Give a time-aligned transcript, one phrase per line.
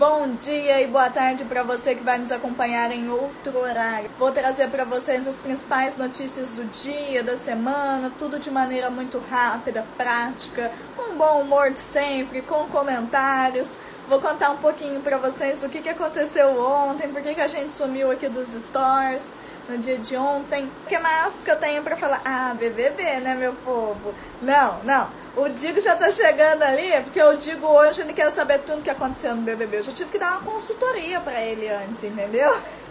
[0.00, 4.10] bom dia e boa tarde para você que vai nos acompanhar em outro horário.
[4.18, 9.22] Vou trazer para vocês as principais notícias do dia, da semana, tudo de maneira muito
[9.30, 13.68] rápida, prática, com bom humor de sempre, com comentários.
[14.08, 17.46] Vou contar um pouquinho para vocês do que, que aconteceu ontem, por que, que a
[17.46, 19.26] gente sumiu aqui dos stores
[19.68, 20.64] no dia de ontem.
[20.84, 22.22] O que mais que eu tenho para falar?
[22.24, 24.14] Ah, BBB, né, meu povo?
[24.40, 25.19] Não, não.
[25.36, 28.90] O Digo já tá chegando ali, porque o Digo hoje ele quer saber tudo que
[28.90, 29.78] aconteceu no BBB.
[29.78, 32.50] Eu já tive que dar uma consultoria para ele antes, entendeu?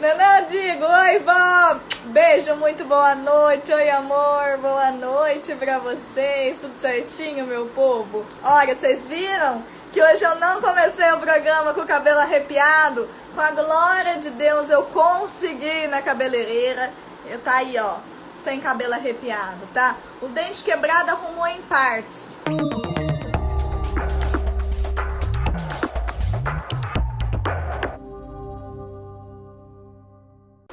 [0.00, 1.80] Não, não, Digo, oi, bom.
[2.06, 3.72] Beijo, muito boa noite.
[3.72, 6.58] Oi, amor, boa noite pra vocês.
[6.60, 8.26] Tudo certinho, meu povo?
[8.42, 13.08] Olha, vocês viram que hoje eu não comecei o programa com o cabelo arrepiado?
[13.34, 16.92] Com a glória de Deus eu consegui na cabeleireira.
[17.30, 17.98] Eu tá aí, ó,
[18.44, 19.96] sem cabelo arrepiado, tá?
[20.20, 22.36] O dente quebrado arrumou em partes.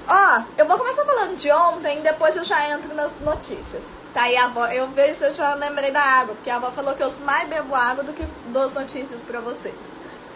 [0.06, 3.84] Ó, eu vou começar falando de ontem, depois eu já entro nas notícias.
[4.14, 6.70] Tá aí a avó, eu vejo se eu já lembrei da água, porque a avó
[6.72, 9.74] falou que eu mais bebo água do que dou notícias pra vocês.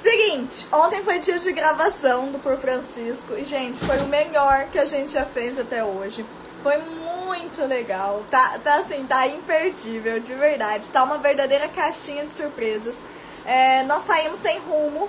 [0.02, 4.80] Seguinte, ontem foi dia de gravação do Por Francisco e, gente, foi o melhor que
[4.80, 6.26] a gente já fez até hoje.
[6.66, 8.24] Foi muito legal.
[8.32, 10.90] Tá, tá assim, tá imperdível, de verdade.
[10.90, 13.04] Tá uma verdadeira caixinha de surpresas.
[13.46, 15.08] É, nós saímos sem rumo.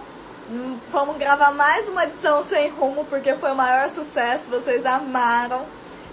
[0.50, 4.50] Hum, vamos gravar mais uma edição sem rumo, porque foi o maior sucesso.
[4.50, 5.64] Vocês amaram.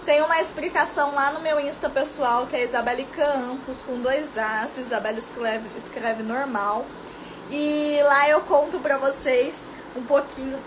[0.06, 4.78] Tem uma explicação lá no meu Insta pessoal, que é Isabelle Campos, com dois As.
[4.78, 6.86] Isabelle escreve, escreve normal.
[7.50, 10.58] E lá eu conto pra vocês um pouquinho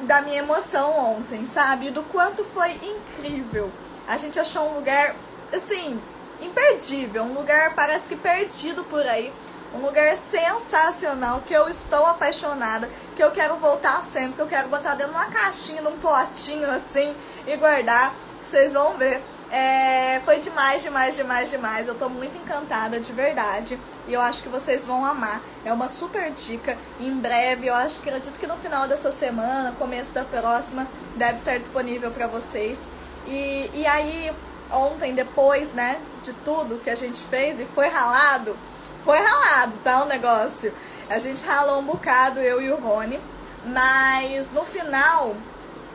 [0.00, 1.92] da minha emoção ontem, sabe?
[1.92, 3.70] Do quanto foi incrível
[4.06, 5.14] a gente achou um lugar,
[5.52, 6.00] assim,
[6.40, 7.24] imperdível.
[7.24, 9.32] Um lugar parece que perdido por aí.
[9.74, 14.68] Um lugar sensacional, que eu estou apaixonada, que eu quero voltar sempre, que eu quero
[14.68, 17.14] botar dentro de uma caixinha, num potinho assim
[17.46, 18.14] e guardar.
[18.42, 19.20] Vocês vão ver.
[19.50, 21.88] É, foi demais, demais, demais, demais.
[21.88, 23.78] Eu tô muito encantada, de verdade.
[24.06, 25.42] E eu acho que vocês vão amar.
[25.64, 26.78] É uma super dica.
[27.00, 30.86] Em breve, eu acho que acredito que no final dessa semana, começo da próxima,
[31.16, 32.78] deve estar disponível para vocês.
[33.26, 34.32] E, e aí,
[34.70, 38.56] ontem, depois, né, de tudo que a gente fez e foi ralado,
[39.04, 40.02] foi ralado, tá?
[40.02, 40.72] O negócio.
[41.08, 43.20] A gente ralou um bocado, eu e o Rony,
[43.64, 45.34] mas no final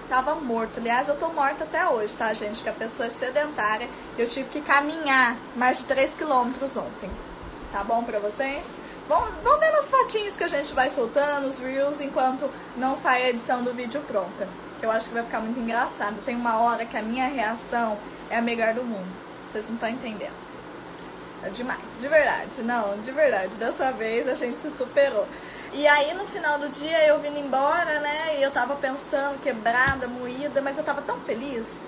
[0.09, 0.79] tava morto.
[0.79, 2.55] Aliás, eu tô morta até hoje, tá, gente?
[2.55, 3.89] Porque a pessoa é sedentária.
[4.17, 7.09] Eu tive que caminhar mais de 3 quilômetros ontem.
[7.71, 8.77] Tá bom pra vocês?
[9.07, 13.23] Vamos, vamos ver nas fotinhos que a gente vai soltando, os reels, enquanto não sai
[13.23, 14.47] a edição do vídeo pronta
[14.85, 16.21] eu acho que vai ficar muito engraçado.
[16.23, 17.97] Tem uma hora que a minha reação
[18.29, 19.09] é a melhor do mundo.
[19.51, 20.33] Vocês não estão entendendo.
[21.43, 22.61] É demais, de verdade.
[22.61, 23.55] Não, de verdade.
[23.55, 25.27] Dessa vez a gente se superou.
[25.73, 28.37] E aí no final do dia eu vindo embora, né?
[28.37, 31.87] E eu tava pensando, quebrada, moída, mas eu tava tão feliz.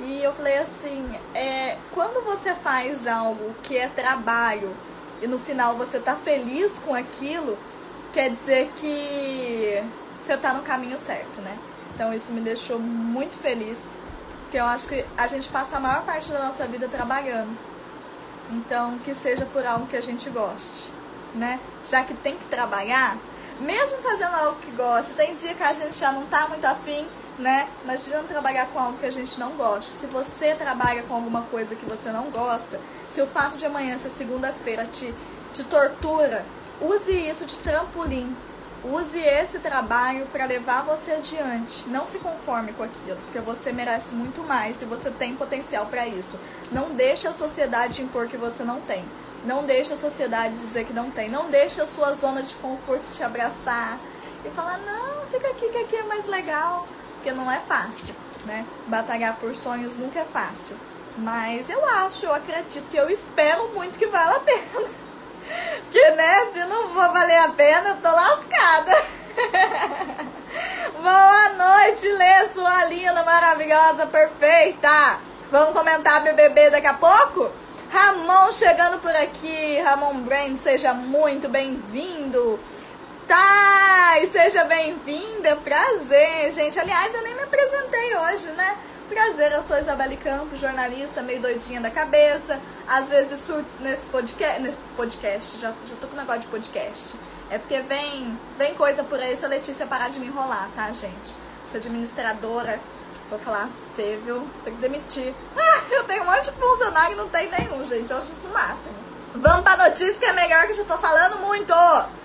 [0.00, 4.74] E eu falei assim, é, quando você faz algo que é trabalho
[5.20, 7.56] e no final você tá feliz com aquilo,
[8.12, 9.84] quer dizer que
[10.22, 11.56] você tá no caminho certo, né?
[11.94, 13.80] Então isso me deixou muito feliz,
[14.42, 17.56] porque eu acho que a gente passa a maior parte da nossa vida trabalhando.
[18.50, 20.92] Então que seja por algo que a gente goste,
[21.34, 21.60] né?
[21.84, 23.16] Já que tem que trabalhar,
[23.60, 27.06] mesmo fazendo algo que gosta, tem dia que a gente já não tá muito afim,
[27.38, 27.68] né?
[27.84, 29.98] Imagina trabalhar com algo que a gente não gosta.
[29.98, 33.96] Se você trabalha com alguma coisa que você não gosta, se o fato de amanhã
[33.98, 35.14] ser segunda-feira te,
[35.52, 36.44] te tortura,
[36.80, 38.34] use isso de trampolim
[38.84, 41.88] Use esse trabalho para levar você adiante.
[41.88, 46.06] Não se conforme com aquilo, porque você merece muito mais e você tem potencial para
[46.08, 46.36] isso.
[46.72, 49.04] Não deixe a sociedade impor que você não tem.
[49.44, 51.28] Não deixe a sociedade dizer que não tem.
[51.28, 54.00] Não deixe a sua zona de conforto te abraçar
[54.44, 58.14] e falar: "Não, fica aqui que aqui é mais legal", porque não é fácil,
[58.44, 58.66] né?
[58.88, 60.76] Batalhar por sonhos nunca é fácil.
[61.18, 64.88] Mas eu acho, eu acredito, eu espero muito que vale a pena.
[65.90, 68.41] Que, né, se não for valer a pena, eu tô lascada.
[72.00, 75.20] Lê, sua linda, maravilhosa, perfeita.
[75.50, 77.50] Vamos comentar BBB daqui a pouco?
[77.90, 79.78] Ramon chegando por aqui.
[79.82, 82.58] Ramon Brand, seja muito bem-vindo.
[83.28, 85.54] Thay, seja bem-vinda.
[85.56, 86.80] Prazer, gente.
[86.80, 88.78] Aliás, eu nem me apresentei hoje, né?
[89.10, 92.58] Prazer, eu sou Isabelle Campos, jornalista, meio doidinha da cabeça.
[92.88, 94.62] Às vezes surtos nesse podcast.
[94.62, 97.16] Nesse podcast, já, já tô com negócio de podcast.
[97.50, 100.90] É porque vem, vem coisa por aí se a Letícia parar de me enrolar, tá,
[100.90, 101.51] gente?
[101.78, 102.80] Administradora,
[103.30, 104.46] vou falar, você, viu?
[104.64, 105.34] Tem que demitir.
[105.56, 108.10] Ah, eu tenho um monte de funcionário e não tem nenhum, gente.
[108.10, 108.94] Eu acho isso o máximo.
[109.34, 111.74] Vamos pra notícia que é melhor que eu já tô falando muito.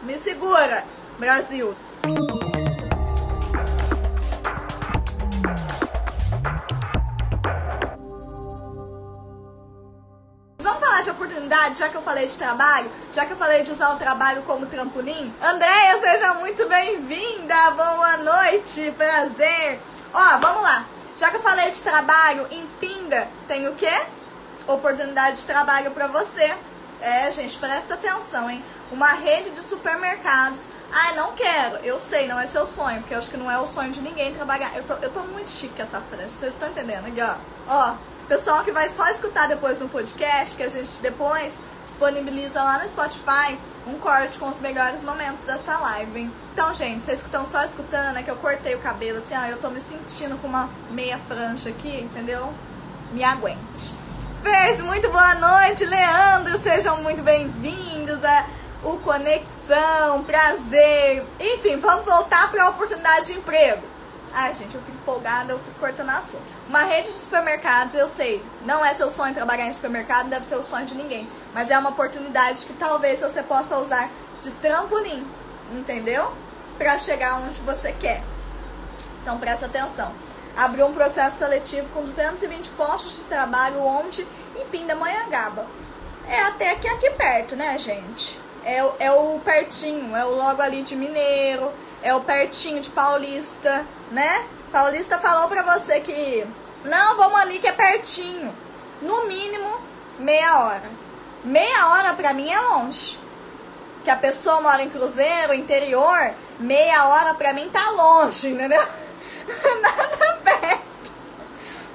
[0.03, 0.83] Me segura.
[1.17, 1.75] Brasil.
[11.75, 14.65] Já que eu falei de trabalho, já que eu falei de usar o trabalho como
[14.65, 15.33] trampolim?
[15.41, 17.71] Andréia, seja muito bem-vinda!
[17.71, 19.79] Boa noite, prazer!
[20.13, 20.85] Ó, vamos lá.
[21.15, 24.01] Já que eu falei de trabalho, em Pinda tem o quê?
[24.67, 26.55] Oportunidade de trabalho para você.
[27.01, 28.63] É, gente, presta atenção, hein?
[28.91, 30.65] Uma rede de supermercados.
[30.91, 31.77] Ai, não quero.
[31.83, 34.01] Eu sei, não é seu sonho, porque eu acho que não é o sonho de
[34.01, 34.75] ninguém trabalhar.
[34.75, 37.35] Eu tô, eu tô muito chique essa franja, vocês estão entendendo aqui, ó.
[37.67, 37.95] Ó,
[38.27, 41.53] pessoal que vai só escutar depois no podcast, que a gente depois
[41.85, 43.57] disponibiliza lá no Spotify
[43.87, 46.33] um corte com os melhores momentos dessa live, hein?
[46.51, 49.45] Então, gente, vocês que estão só escutando, é que eu cortei o cabelo assim, ó,
[49.45, 52.53] eu tô me sentindo com uma meia franja aqui, entendeu?
[53.13, 53.95] Me aguente.
[54.43, 58.45] Fez, muito boa noite, Leandro, sejam muito bem-vindos a
[58.83, 61.25] o Conexão, prazer.
[61.39, 63.96] Enfim, vamos voltar para a oportunidade de emprego.
[64.33, 66.41] Ai, gente, eu fico empolgada, eu fico cortando assunto.
[66.67, 70.45] Uma rede de supermercados, eu sei, não é seu sonho trabalhar em supermercado, não deve
[70.45, 71.27] ser o sonho de ninguém.
[71.53, 74.09] Mas é uma oportunidade que talvez você possa usar
[74.39, 75.25] de trampolim,
[75.71, 76.31] entendeu?
[76.77, 78.23] Para chegar onde você quer.
[79.21, 80.13] Então presta atenção.
[80.55, 84.27] Abriu um processo seletivo com 220 postos de trabalho onde?
[84.55, 85.65] Em Pindamonhangaba.
[86.27, 88.39] É até aqui, aqui perto, né, gente?
[88.65, 91.71] É, é o pertinho, é o logo ali de Mineiro,
[92.07, 94.47] é o pertinho de Paulista, né?
[94.71, 96.47] Paulista falou pra você que
[96.85, 98.55] não, vamos ali que é pertinho.
[99.01, 99.81] No mínimo,
[100.17, 100.89] meia hora.
[101.43, 103.19] Meia hora pra mim é longe.
[104.05, 108.81] Que a pessoa mora em Cruzeiro, interior, meia hora pra mim tá longe, entendeu?
[109.81, 111.11] Nada perto.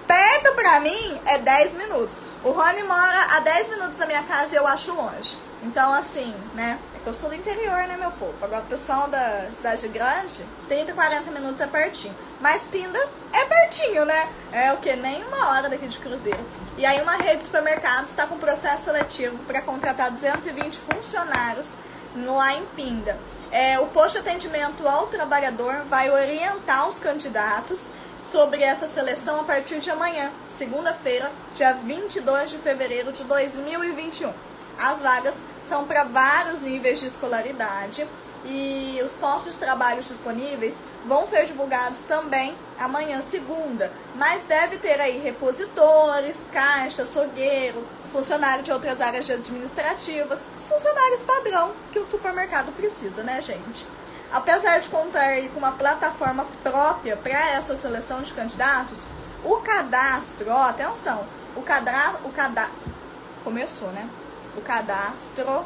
[0.07, 2.21] Perto pra mim é 10 minutos.
[2.45, 5.39] O Rony mora a 10 minutos da minha casa e eu acho longe.
[5.63, 6.79] Então, assim, né?
[7.05, 8.33] Eu sou do interior, né, meu povo?
[8.41, 12.15] Agora, o pessoal da cidade grande, 30, 40 minutos é pertinho.
[12.41, 12.99] Mas Pinda
[13.33, 14.29] é pertinho, né?
[14.53, 14.95] É o que?
[14.95, 16.39] Nem uma hora daqui de Cruzeiro.
[16.79, 21.71] E aí, uma rede de supermercados está com processo seletivo para contratar 220 funcionários
[22.15, 23.19] lá em Pinda.
[23.51, 27.89] É, o posto de atendimento ao trabalhador vai orientar os candidatos
[28.31, 34.33] sobre essa seleção a partir de amanhã, segunda-feira, dia 22 de fevereiro de 2021.
[34.79, 38.07] As vagas são para vários níveis de escolaridade
[38.45, 43.93] e os postos de trabalho disponíveis vão ser divulgados também amanhã, segunda.
[44.17, 51.73] Mas deve ter aí repositores, caixa, açougueiro, funcionário de outras áreas administrativas, os funcionários padrão
[51.93, 53.87] que o supermercado precisa, né, gente?
[54.33, 59.05] Apesar de contar aí com uma plataforma própria para essa seleção de candidatos,
[59.45, 62.75] o cadastro, ó, atenção, o cadastro, o cadastro,
[63.45, 64.09] começou, né?
[64.57, 65.65] O cadastro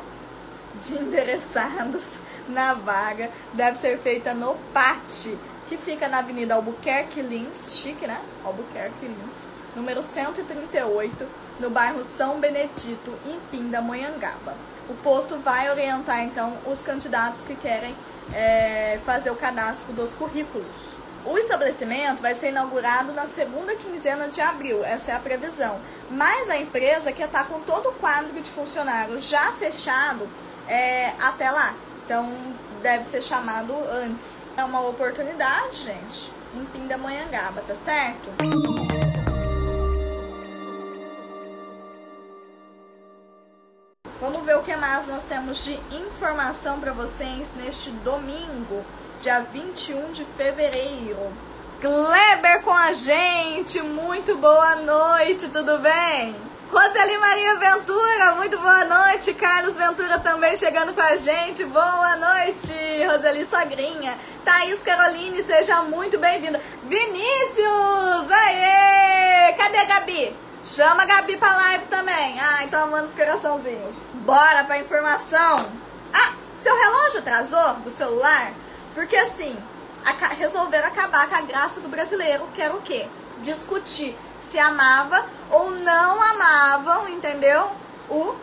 [0.80, 2.02] de interessados
[2.48, 5.36] na vaga deve ser feita no PAT,
[5.68, 8.20] que fica na Avenida Albuquerque Lins, chique, né?
[8.44, 11.26] Albuquerque Lins, número 138,
[11.58, 14.54] no bairro São Benedito, em Pindamonhangaba.
[14.88, 17.96] O posto vai orientar, então, os candidatos que querem
[18.32, 20.94] é, fazer o cadastro dos currículos.
[21.26, 25.80] O estabelecimento vai ser inaugurado na segunda quinzena de abril, essa é a previsão.
[26.08, 30.28] Mas a empresa quer estar com todo o quadro de funcionários já fechado
[30.68, 31.74] é, até lá.
[32.04, 32.32] Então
[32.80, 34.44] deve ser chamado antes.
[34.56, 39.15] É uma oportunidade, gente, em Pindamonhangaba, tá certo?
[44.18, 48.82] Vamos ver o que mais nós temos de informação para vocês neste domingo
[49.20, 51.32] dia 21 de fevereiro.
[51.82, 56.34] Kleber com a gente, muito boa noite, tudo bem?
[56.70, 59.34] Roseli Maria Ventura, muito boa noite.
[59.34, 62.72] Carlos Ventura também chegando com a gente, boa noite.
[63.06, 64.16] Roseli Sogrinha.
[64.42, 66.58] Thaís Caroline, seja muito bem-vinda.
[66.84, 69.52] Vinícius, aê!
[69.52, 70.45] Cadê a Gabi?
[70.66, 72.40] Chama a Gabi pra live também.
[72.40, 73.94] Ah, então amando os coraçãozinhos.
[74.14, 75.70] Bora pra informação.
[76.12, 78.52] Ah, seu relógio atrasou do celular?
[78.92, 79.56] Porque assim,
[80.04, 83.06] a, resolveram acabar com a graça do brasileiro, que era o quê?
[83.42, 87.70] Discutir se amava ou não amavam, entendeu?
[88.10, 88.34] O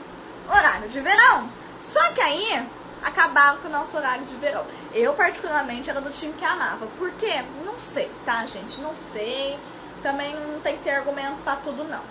[0.48, 1.52] horário de verão.
[1.82, 2.66] Só que aí
[3.04, 4.66] acabaram com o nosso horário de verão.
[4.94, 6.88] Eu, particularmente, era do time que amava.
[6.98, 7.44] Por quê?
[7.66, 8.80] Não sei, tá, gente?
[8.80, 9.60] Não sei.
[10.04, 12.02] Também não tem que ter argumento para tudo, não.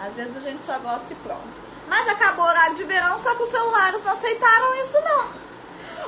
[0.00, 1.62] Às vezes a gente só gosta e pronto.
[1.88, 5.42] Mas acabou o horário de verão, só que os celulares não aceitaram isso, não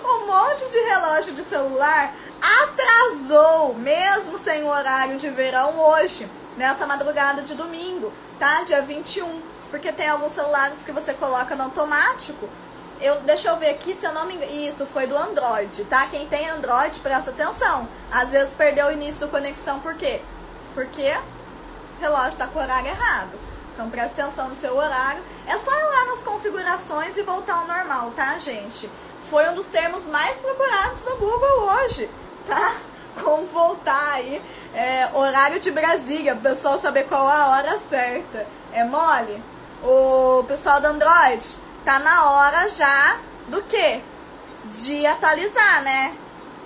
[0.05, 2.15] um monte de relógio de celular
[2.63, 8.63] atrasou, mesmo sem o horário de verão hoje, nessa madrugada de domingo, tá?
[8.63, 9.43] Dia 21.
[9.71, 12.49] Porque tem alguns celulares que você coloca no automático
[13.01, 14.51] eu, deixa eu ver aqui se eu não me engano.
[14.53, 16.07] Isso, foi do Android, tá?
[16.07, 17.89] Quem tem Android, presta atenção.
[18.11, 20.23] Às vezes perdeu o início da conexão, por quê?
[20.75, 21.17] Porque
[21.99, 23.31] o relógio tá com o horário errado.
[23.73, 25.23] Então presta atenção no seu horário.
[25.47, 28.91] É só ir lá nas configurações e voltar ao normal, tá, gente?
[29.31, 32.09] Foi um dos termos mais procurados no Google hoje,
[32.47, 32.77] tá?
[33.23, 34.43] Como voltar aí,
[34.75, 38.47] é, horário de Brasília, o pessoal saber qual a hora certa.
[38.73, 39.43] É mole?
[39.83, 44.01] O pessoal do Android, tá na hora já do quê?
[44.65, 46.17] De atualizar, né?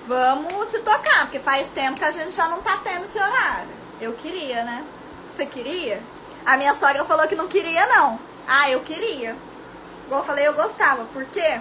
[0.07, 3.78] Vamos se tocar, porque faz tempo que a gente já não tá tendo esse horário.
[4.01, 4.85] Eu queria, né?
[5.35, 6.01] Você queria?
[6.47, 8.19] A minha sogra falou que não queria, não.
[8.47, 9.37] Ah, eu queria.
[10.07, 11.05] Igual eu falei, eu gostava.
[11.07, 11.61] Por quê?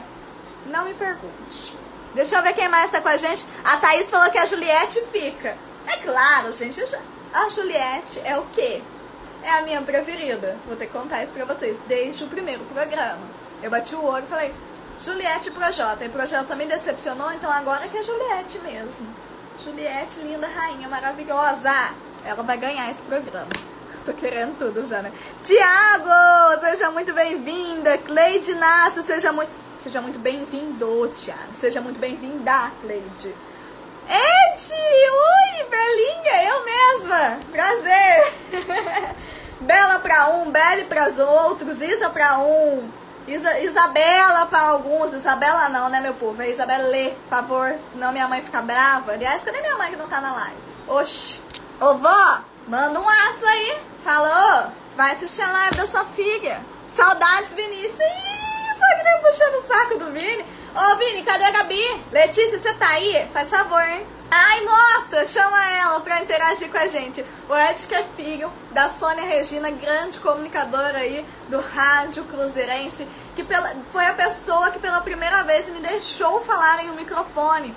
[0.68, 1.76] Não me pergunte.
[2.14, 3.46] Deixa eu ver quem mais tá com a gente.
[3.64, 5.58] A Thaís falou que a Juliette fica.
[5.86, 6.82] É claro, gente.
[7.34, 8.82] A Juliette é o quê?
[9.44, 10.58] É a minha preferida.
[10.66, 11.78] Vou ter que contar isso pra vocês.
[11.88, 13.22] Desde o primeiro programa.
[13.62, 14.54] Eu bati o olho e falei,
[15.00, 16.06] Juliette Projota.
[16.06, 19.08] E Projota me decepcionou, então agora que é Juliette mesmo.
[19.60, 21.94] Juliette, linda rainha, maravilhosa.
[22.28, 23.48] Ela vai ganhar esse programa.
[24.04, 25.14] Tô querendo tudo já, né?
[25.42, 27.98] Tiago, seja muito bem-vinda.
[28.00, 31.54] Cleide Inácio, seja muito, seja muito bem-vindo, Tiago.
[31.54, 33.34] Seja muito bem-vinda, Cleide.
[34.10, 37.40] Ed, ui, Belinha, eu mesma.
[37.50, 39.16] Prazer.
[39.62, 42.90] Bela pra um, Belle pras outros, Isa pra um.
[43.26, 46.42] Isa, Isabela para alguns, Isabela não, né, meu povo?
[46.42, 46.86] É Isabela,
[47.24, 49.14] por favor, senão minha mãe fica brava.
[49.14, 50.58] Aliás, cadê minha mãe que não tá na live?
[50.88, 51.47] Oxi.
[51.80, 53.80] Ô, vó, manda um WhatsApp aí.
[54.04, 56.60] Falou, vai assistir a live da sua filha.
[56.96, 58.00] Saudades, Vinícius.
[58.00, 60.44] Ih, só puxando o saco do Vini.
[60.74, 62.04] Ô, Vini, cadê a Gabi?
[62.12, 63.30] Letícia, você tá aí?
[63.32, 64.08] Faz favor, hein?
[64.32, 67.22] Ai, mostra, chama ela pra interagir com a gente.
[67.22, 73.74] O que é filho da Sônia Regina, grande comunicadora aí do rádio cruzeirense, que pela,
[73.92, 77.74] foi a pessoa que pela primeira vez me deixou falar em um microfone.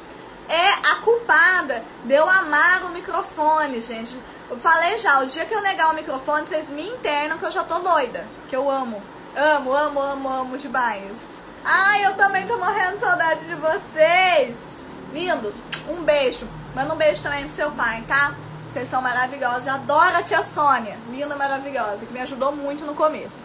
[0.50, 4.18] É a culpada de eu amar o microfone, gente.
[4.50, 7.50] Eu falei já, o dia que eu negar o microfone, vocês me internam que eu
[7.52, 8.26] já tô doida.
[8.48, 9.00] Que eu amo.
[9.36, 11.40] Amo, amo, amo, amo demais.
[11.64, 14.58] Ai, eu também tô morrendo de saudade de vocês.
[15.12, 16.48] Lindos, um beijo.
[16.74, 18.34] Manda um beijo também pro seu pai, tá?
[18.72, 19.68] Vocês são maravilhosos.
[19.68, 23.40] Adoro a tia Sônia, linda, maravilhosa, que me ajudou muito no começo.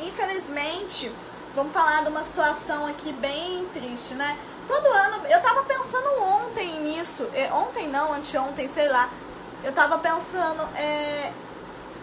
[0.00, 1.12] Infelizmente,
[1.56, 4.38] vamos falar de uma situação aqui bem triste, né?
[4.68, 9.08] Todo ano, eu tava pensando ontem nisso, é, ontem não, anteontem, sei lá.
[9.64, 11.32] Eu tava pensando é,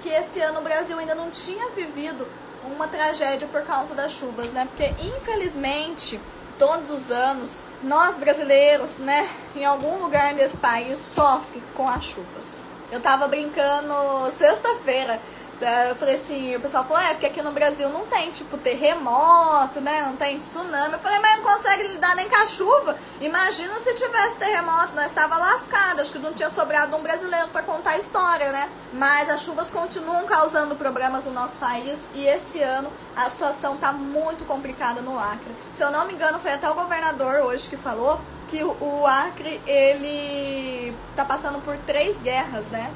[0.01, 2.27] que esse ano o Brasil ainda não tinha vivido
[2.63, 4.67] uma tragédia por causa das chuvas, né?
[4.67, 6.19] Porque infelizmente
[6.57, 12.63] todos os anos nós brasileiros, né, em algum lugar desse país sofre com as chuvas.
[12.91, 13.93] Eu tava brincando
[14.35, 15.19] sexta-feira
[15.65, 19.79] eu falei assim, o pessoal falou, é, porque aqui no Brasil não tem, tipo, terremoto,
[19.81, 20.03] né?
[20.07, 20.93] Não tem tsunami.
[20.93, 22.97] Eu falei, mas não consegue lidar nem com a chuva.
[23.21, 26.01] Imagina se tivesse terremoto, nós estava lascado.
[26.01, 28.69] Acho que não tinha sobrado um brasileiro para contar a história, né?
[28.93, 33.91] Mas as chuvas continuam causando problemas no nosso país e esse ano a situação tá
[33.91, 35.55] muito complicada no Acre.
[35.75, 39.61] Se eu não me engano, foi até o governador hoje que falou que o Acre,
[39.65, 42.91] ele tá passando por três guerras, né?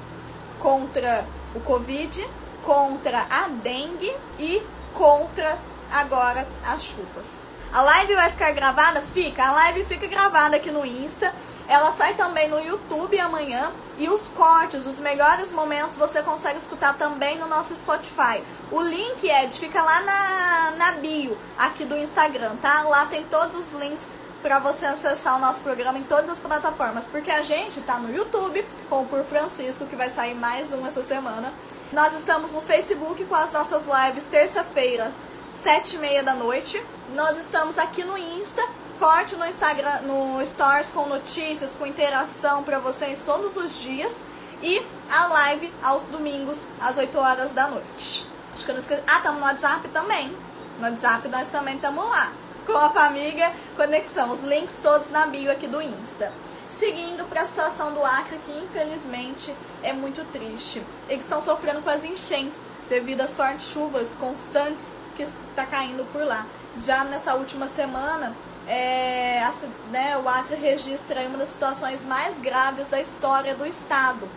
[0.59, 2.27] Contra o Covid,
[2.67, 4.61] contra a dengue e
[4.93, 5.57] contra
[5.89, 7.47] agora as chuvas.
[7.71, 9.01] A live vai ficar gravada?
[9.01, 9.41] Fica.
[9.41, 11.33] A live fica gravada aqui no Insta.
[11.65, 13.71] Ela sai também no YouTube amanhã.
[13.97, 18.43] E os cortes, os melhores momentos, você consegue escutar também no nosso Spotify.
[18.69, 22.81] O link, Ed, fica lá na, na bio aqui do Instagram, tá?
[22.81, 24.07] Lá tem todos os links
[24.41, 27.07] para você acessar o nosso programa em todas as plataformas.
[27.07, 30.85] Porque a gente tá no YouTube, com o Por Francisco, que vai sair mais um
[30.85, 31.53] essa semana.
[31.91, 35.09] Nós estamos no Facebook com as nossas lives terça-feira,
[35.53, 36.83] sete e meia da noite.
[37.15, 38.61] Nós estamos aqui no Insta,
[38.99, 44.21] forte no Instagram, no Stories com notícias, com interação para vocês todos os dias.
[44.61, 48.27] E a live aos domingos, às 8 horas da noite.
[48.53, 49.03] Acho que eu não esqueci.
[49.07, 50.35] Ah, estamos no WhatsApp também.
[50.79, 52.33] No WhatsApp nós também estamos lá.
[52.65, 54.33] Com a família Conexão.
[54.33, 56.33] Os links todos na bio aqui do Insta.
[56.69, 60.83] Seguindo para a situação do Acre, que infelizmente é muito triste.
[61.09, 66.23] Eles estão sofrendo com as enchentes devido às fortes chuvas constantes que está caindo por
[66.23, 66.45] lá.
[66.77, 68.35] Já nessa última semana,
[68.67, 69.53] é, a,
[69.89, 74.29] né, o Acre registra uma das situações mais graves da história do estado.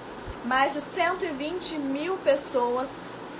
[0.44, 2.90] Mais de 120 mil pessoas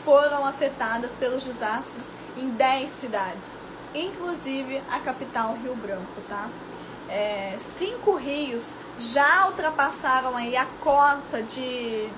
[0.05, 2.07] foram afetadas pelos desastres
[2.37, 3.63] em 10 cidades,
[3.95, 6.49] inclusive a capital Rio Branco, tá?
[7.11, 12.09] É, cinco rios já ultrapassaram aí a cota de,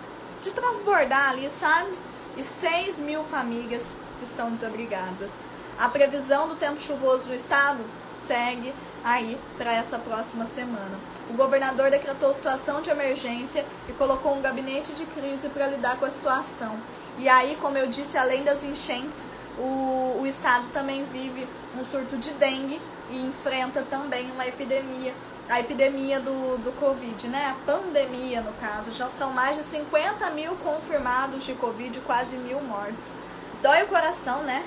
[0.43, 1.97] de transbordar ali, sabe?
[2.37, 3.83] e 6 mil famílias
[4.23, 5.31] estão desabrigadas.
[5.79, 7.81] A previsão do tempo chuvoso do estado
[8.27, 8.73] segue
[9.05, 10.99] aí para essa próxima semana.
[11.29, 16.07] O governador decretou situação de emergência e colocou um gabinete de crise para lidar com
[16.07, 16.79] a situação.
[17.19, 19.27] E aí, como eu disse, além das enchentes,
[19.59, 21.47] o, o estado também vive
[21.79, 22.81] um surto de dengue
[23.13, 25.15] e enfrenta também uma epidemia
[25.49, 27.55] a epidemia do, do Covid, né?
[27.55, 28.91] A pandemia, no caso.
[28.93, 33.15] Já são mais de 50 mil confirmados de Covid quase mil mortes.
[33.63, 34.65] Dói o coração, né?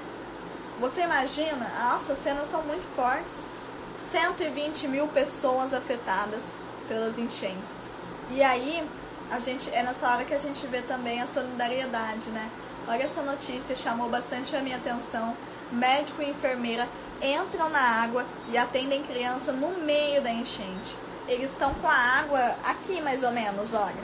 [0.80, 1.68] Você imagina?
[1.80, 3.34] Nossa, as cenas são muito fortes.
[4.12, 6.56] 120 mil pessoas afetadas
[6.88, 7.90] pelas enchentes.
[8.32, 8.88] E aí,
[9.32, 12.50] a gente, é nessa hora que a gente vê também a solidariedade, né?
[12.88, 15.36] Olha essa notícia, chamou bastante a minha atenção.
[15.72, 16.88] Médico e enfermeira
[17.22, 20.98] entram na água e atendem criança no meio da enchente.
[21.28, 24.04] Eles estão com a água aqui mais ou menos, olha,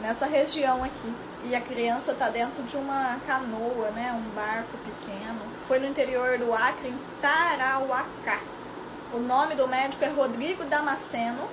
[0.00, 1.14] nessa região aqui.
[1.44, 5.40] E a criança está dentro de uma canoa, né, um barco pequeno.
[5.68, 8.40] Foi no interior do Acre, em Tarauacá.
[9.12, 11.48] O nome do médico é Rodrigo Damasceno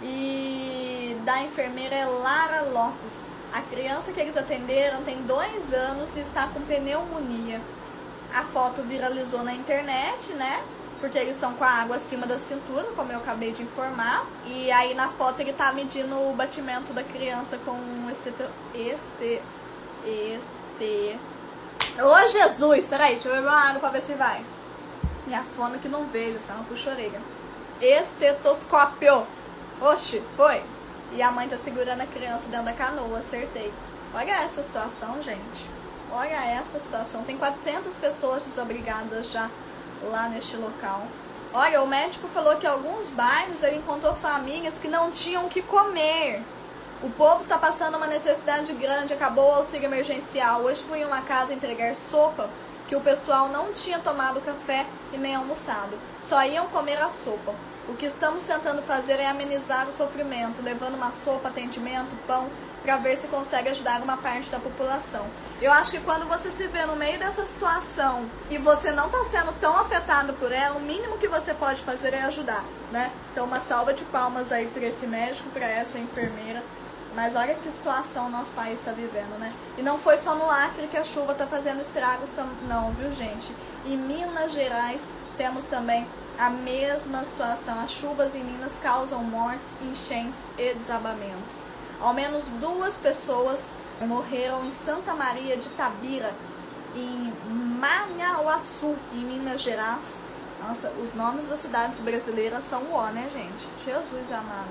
[0.00, 3.12] e da enfermeira é Lara Lopes.
[3.52, 7.60] A criança que eles atenderam tem dois anos e está com pneumonia.
[8.34, 10.62] A foto viralizou na internet, né?
[11.00, 14.24] Porque eles estão com a água acima da cintura, como eu acabei de informar.
[14.46, 17.76] E aí na foto ele tá medindo o batimento da criança com
[18.10, 18.32] este.
[18.74, 19.42] Este.
[20.04, 21.18] Este.
[22.00, 22.86] Ô Jesus!
[22.86, 24.44] Peraí, deixa eu beber uma água pra ver se vai.
[25.26, 27.20] Minha fome que não vejo, senão puxa a orelha.
[27.80, 29.26] Estetoscópio.
[29.80, 30.62] Oxi, foi.
[31.12, 33.72] E a mãe tá segurando a criança dentro da canoa, acertei.
[34.14, 35.81] Olha essa situação, gente.
[36.14, 37.24] Olha essa situação.
[37.24, 39.50] Tem 400 pessoas desabrigadas já
[40.02, 41.06] lá neste local.
[41.54, 45.62] Olha, o médico falou que alguns bairros ele encontrou famílias que não tinham o que
[45.62, 46.42] comer.
[47.02, 50.60] O povo está passando uma necessidade grande, acabou o auxílio emergencial.
[50.60, 52.50] Hoje fui em uma casa entregar sopa
[52.86, 55.98] que o pessoal não tinha tomado café e nem almoçado.
[56.20, 57.54] Só iam comer a sopa.
[57.88, 62.50] O que estamos tentando fazer é amenizar o sofrimento, levando uma sopa, atendimento, pão
[62.82, 65.26] para ver se consegue ajudar uma parte da população.
[65.60, 69.24] Eu acho que quando você se vê no meio dessa situação e você não está
[69.24, 73.12] sendo tão afetado por ela, o mínimo que você pode fazer é ajudar, né?
[73.32, 76.62] Então uma salva de palmas aí para esse médico, para essa enfermeira.
[77.14, 79.52] Mas olha que situação o nosso país está vivendo, né?
[79.76, 82.30] E não foi só no Acre que a chuva está fazendo estragos,
[82.66, 83.54] não, viu, gente?
[83.84, 86.06] Em Minas Gerais temos também
[86.38, 87.78] a mesma situação.
[87.80, 91.66] As chuvas em Minas causam mortes, enchentes e desabamentos.
[92.02, 93.66] Ao menos duas pessoas
[94.00, 96.34] morreram em Santa Maria de Tabira,
[96.96, 100.18] em Manhauaçu, em Minas Gerais.
[100.66, 103.68] Nossa, os nomes das cidades brasileiras são o ó, né, gente?
[103.84, 104.66] Jesus amado.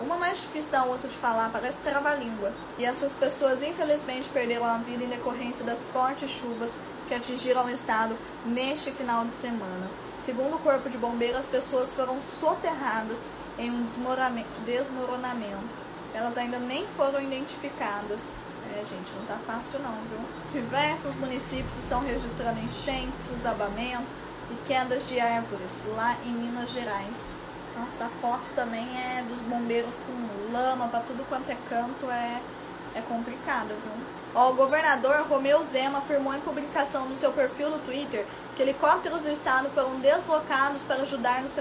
[0.00, 2.50] Uma mais difícil da outra de falar, parece trava-língua.
[2.78, 6.70] E essas pessoas, infelizmente, perderam a vida em decorrência das fortes chuvas
[7.06, 9.90] que atingiram o estado neste final de semana.
[10.24, 13.18] Segundo o Corpo de Bombeiros, as pessoas foram soterradas
[13.58, 18.38] em um desmoronamento elas ainda nem foram identificadas.
[18.72, 20.62] É, gente, não tá fácil não, viu?
[20.62, 24.18] Diversos municípios estão registrando enchentes, desabamentos
[24.50, 27.34] e quedas de árvores lá em Minas Gerais.
[27.76, 32.40] Nossa, a foto também é dos bombeiros com lama para tudo quanto é canto, é,
[32.94, 34.13] é complicado, viu?
[34.34, 39.22] Ó, o governador Romeu Zema afirmou em publicação no seu perfil no Twitter que helicópteros
[39.22, 41.52] do estado foram deslocados para ajudar nos,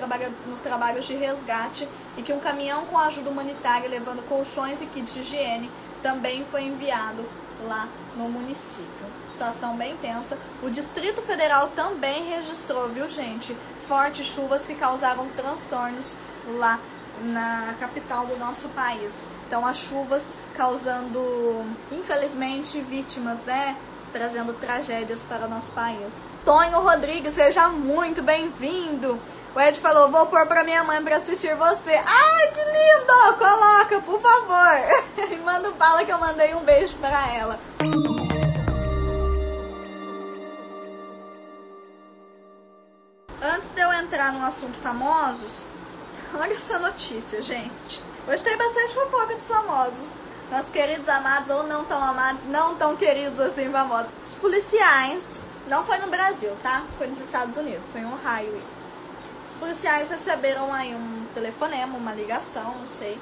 [0.48, 5.14] nos trabalhos de resgate e que um caminhão com ajuda humanitária levando colchões e kits
[5.14, 7.26] de higiene também foi enviado
[7.64, 9.08] lá no município.
[9.32, 10.38] Situação bem tensa.
[10.62, 13.56] O Distrito Federal também registrou, viu, gente,
[13.88, 16.14] fortes chuvas que causaram transtornos
[16.60, 16.80] lá
[17.24, 19.26] na capital do nosso país.
[19.48, 23.76] Então, as chuvas causando, infelizmente, vítimas, né?
[24.12, 26.14] Trazendo tragédias para o nosso país.
[26.46, 29.20] Tonho Rodrigues, seja muito bem-vindo.
[29.56, 31.94] O Ed falou: vou pôr para minha mãe para assistir você.
[32.06, 33.38] Ai, que lindo!
[33.38, 35.04] Coloca, por favor.
[35.34, 37.60] E manda bala que eu mandei um beijo para ela.
[43.42, 45.62] Antes de eu entrar no assunto famosos,
[46.40, 48.04] olha essa notícia, gente.
[48.28, 50.08] Hoje tem bastante fofoca dos famosos.
[50.52, 54.12] Nossos queridos amados ou não tão amados, não tão queridos assim famosos.
[54.26, 56.84] Os policiais, não foi no Brasil, tá?
[56.98, 58.84] Foi nos Estados Unidos, foi em Ohio isso.
[59.50, 63.20] Os policiais receberam aí um telefonema, uma ligação, não sei,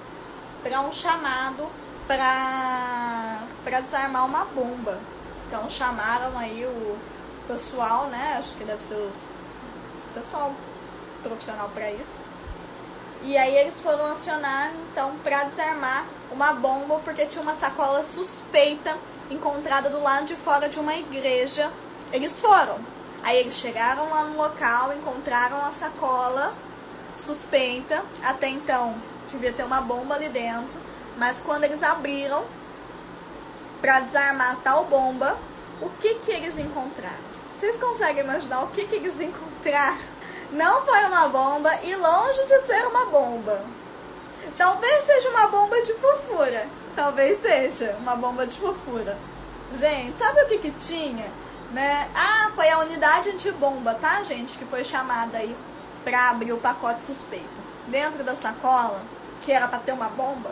[0.64, 1.70] para um chamado
[2.08, 5.00] para desarmar uma bomba.
[5.48, 6.98] Então chamaram aí o
[7.48, 8.38] pessoal, né?
[8.40, 9.36] Acho que deve ser os
[10.14, 10.54] pessoal
[11.24, 12.31] profissional para isso.
[13.24, 18.98] E aí eles foram acionar então para desarmar uma bomba porque tinha uma sacola suspeita
[19.30, 21.72] encontrada do lado de fora de uma igreja.
[22.12, 22.80] Eles foram.
[23.24, 26.54] Aí eles chegaram lá no local, encontraram a sacola
[27.18, 28.04] suspeita.
[28.24, 28.96] Até então
[29.30, 30.80] devia ter uma bomba ali dentro.
[31.18, 32.44] Mas quando eles abriram
[33.80, 35.38] para desarmar tal bomba,
[35.80, 37.32] o que que eles encontraram?
[37.56, 40.21] Vocês conseguem imaginar o que que eles encontraram?
[40.52, 43.64] Não foi uma bomba e longe de ser uma bomba.
[44.58, 46.68] Talvez seja uma bomba de fofura.
[46.94, 49.18] Talvez seja uma bomba de fofura.
[49.80, 51.32] Gente, sabe o que que tinha?
[51.72, 52.10] Né?
[52.14, 54.58] Ah, foi a unidade antibomba, tá, gente?
[54.58, 55.56] Que foi chamada aí
[56.04, 57.62] pra abrir o pacote suspeito.
[57.88, 59.02] Dentro da sacola,
[59.42, 60.52] que era pra ter uma bomba,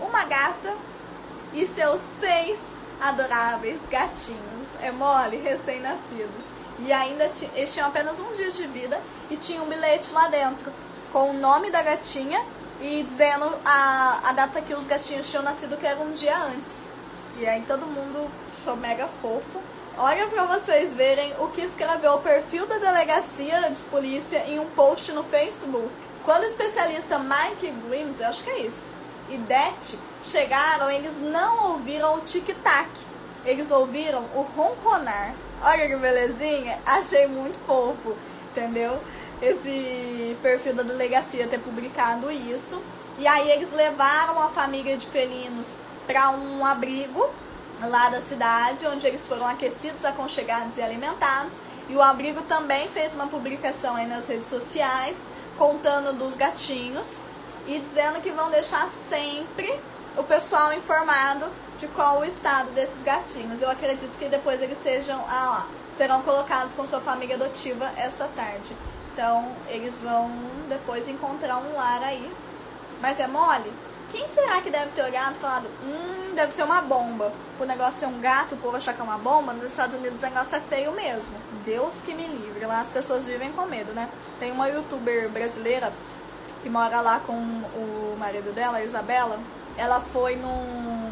[0.00, 0.74] uma gata
[1.52, 2.58] e seus seis
[2.98, 4.68] adoráveis gatinhos.
[4.80, 6.59] É mole, recém-nascidos.
[6.86, 10.72] E ainda eles tinham apenas um dia de vida e tinha um bilhete lá dentro
[11.12, 12.44] com o nome da gatinha
[12.80, 16.86] e dizendo a, a data que os gatinhos tinham nascido, que era um dia antes.
[17.38, 18.30] E aí todo mundo
[18.64, 19.60] foi mega fofo.
[19.96, 24.66] Olha pra vocês verem o que escreveu o perfil da delegacia de polícia em um
[24.70, 25.90] post no Facebook.
[26.24, 28.90] Quando o especialista Mike Grimes, eu acho que é isso,
[29.28, 32.88] e Det chegaram, eles não ouviram o tic-tac.
[33.44, 35.34] Eles ouviram o ronronar.
[35.62, 36.78] Olha que belezinha.
[36.86, 38.16] Achei muito fofo,
[38.50, 39.00] entendeu?
[39.42, 42.80] esse perfil da delegacia ter publicado isso.
[43.18, 45.66] E aí eles levaram a família de felinos
[46.06, 47.28] para um abrigo
[47.80, 51.60] lá da cidade, onde eles foram aquecidos, aconchegados e alimentados.
[51.88, 55.16] E o abrigo também fez uma publicação aí nas redes sociais,
[55.56, 57.20] contando dos gatinhos
[57.66, 59.80] e dizendo que vão deixar sempre
[60.16, 63.62] o pessoal informado de qual o estado desses gatinhos.
[63.62, 68.28] Eu acredito que depois eles sejam, ah lá, serão colocados com sua família adotiva esta
[68.28, 68.76] tarde.
[69.12, 70.30] Então, eles vão
[70.68, 72.30] depois encontrar um lar aí.
[73.00, 73.72] Mas é mole?
[74.10, 77.32] Quem será que deve ter olhado e falado, hum, deve ser uma bomba?
[77.58, 80.22] O negócio ser um gato, o povo achar que é uma bomba, nos Estados Unidos
[80.22, 81.32] o negócio é feio mesmo.
[81.64, 82.66] Deus que me livre.
[82.66, 84.08] Lá as pessoas vivem com medo, né?
[84.38, 85.92] Tem uma youtuber brasileira
[86.62, 89.38] que mora lá com o marido dela, a Isabela.
[89.80, 91.10] Ela foi num,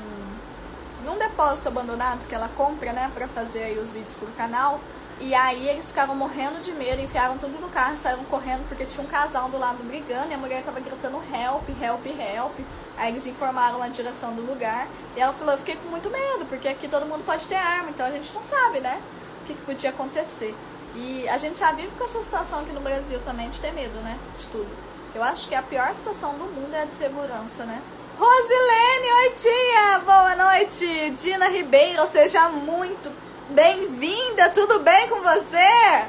[1.02, 4.78] num depósito abandonado que ela compra, né, pra fazer aí os vídeos pro canal.
[5.20, 9.02] E aí eles ficaram morrendo de medo, enfiaram tudo no carro, saíram correndo porque tinha
[9.02, 12.52] um casal do lado brigando e a mulher tava gritando help, help, help.
[12.98, 16.44] Aí eles informaram a direção do lugar e ela falou, eu fiquei com muito medo,
[16.46, 19.00] porque aqui todo mundo pode ter arma, então a gente não sabe, né?
[19.42, 20.54] O que, que podia acontecer.
[20.94, 23.98] E a gente já vive com essa situação aqui no Brasil também de ter medo,
[24.00, 24.18] né?
[24.36, 24.68] De tudo.
[25.14, 27.80] Eu acho que a pior situação do mundo é a de segurança, né?
[28.18, 29.98] Rosilene, oi tia!
[30.00, 31.10] Boa noite!
[31.10, 33.12] Dina Ribeiro, seja muito
[33.50, 36.08] Bem-vinda, tudo bem com você?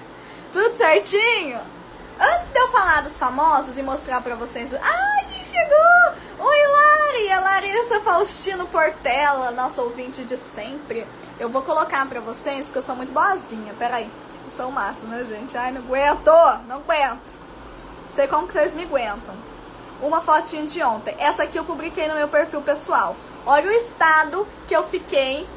[0.52, 1.60] Tudo certinho?
[2.20, 4.74] Antes de eu falar dos famosos e mostrar pra vocês.
[4.74, 6.48] Ai, quem chegou?
[6.48, 7.32] Oi, Lari!
[7.32, 11.06] A Larissa Faustino Portela, nossa ouvinte de sempre.
[11.40, 13.76] Eu vou colocar pra vocês, porque eu sou muito boazinha.
[13.78, 14.12] Peraí,
[14.46, 15.56] eu sou o máximo, né, gente?
[15.56, 16.32] Ai, não aguento!
[16.68, 17.36] Não aguento!
[18.08, 19.49] Sei como que vocês me aguentam.
[20.02, 21.16] Uma fotinha de ontem.
[21.20, 23.16] Essa aqui eu publiquei no meu perfil pessoal.
[23.46, 25.48] Olha o estado que eu fiquei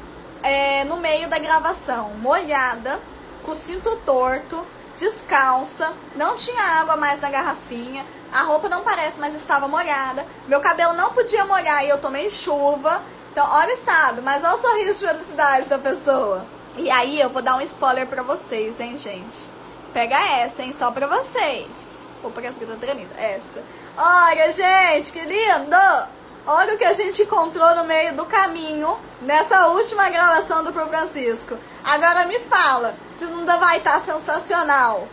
[0.41, 2.99] é, no meio da gravação, molhada,
[3.43, 9.19] com o cinto torto, descalça, não tinha água mais na garrafinha, a roupa não parece,
[9.19, 13.01] mas estava molhada, meu cabelo não podia molhar e eu tomei chuva.
[13.31, 16.45] Então, olha o estado, mas olha o sorriso de felicidade da pessoa.
[16.77, 19.49] E aí, eu vou dar um spoiler pra vocês, hein, gente?
[19.91, 22.07] Pega essa, hein, só pra vocês.
[22.23, 23.09] Ou que tá tremendo.
[23.17, 23.63] Essa.
[23.95, 26.07] Olha, gente, que lindo!
[26.47, 30.87] Olha o que a gente encontrou no meio do caminho nessa última gravação do Pro
[30.87, 31.57] Francisco.
[31.83, 35.07] Agora me fala, se não vai estar tá sensacional.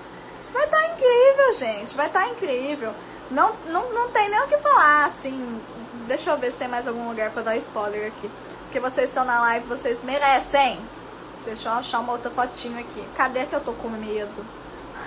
[0.52, 1.94] Vai estar tá incrível, gente.
[1.94, 2.94] Vai estar tá incrível.
[3.30, 5.62] Não, não, não tem nem o que falar, assim.
[6.06, 8.30] Deixa eu ver se tem mais algum lugar para dar spoiler aqui.
[8.64, 10.80] Porque vocês estão na live, vocês merecem.
[11.44, 13.06] Deixa eu achar uma outra fotinho aqui.
[13.14, 14.59] Cadê que eu tô com medo?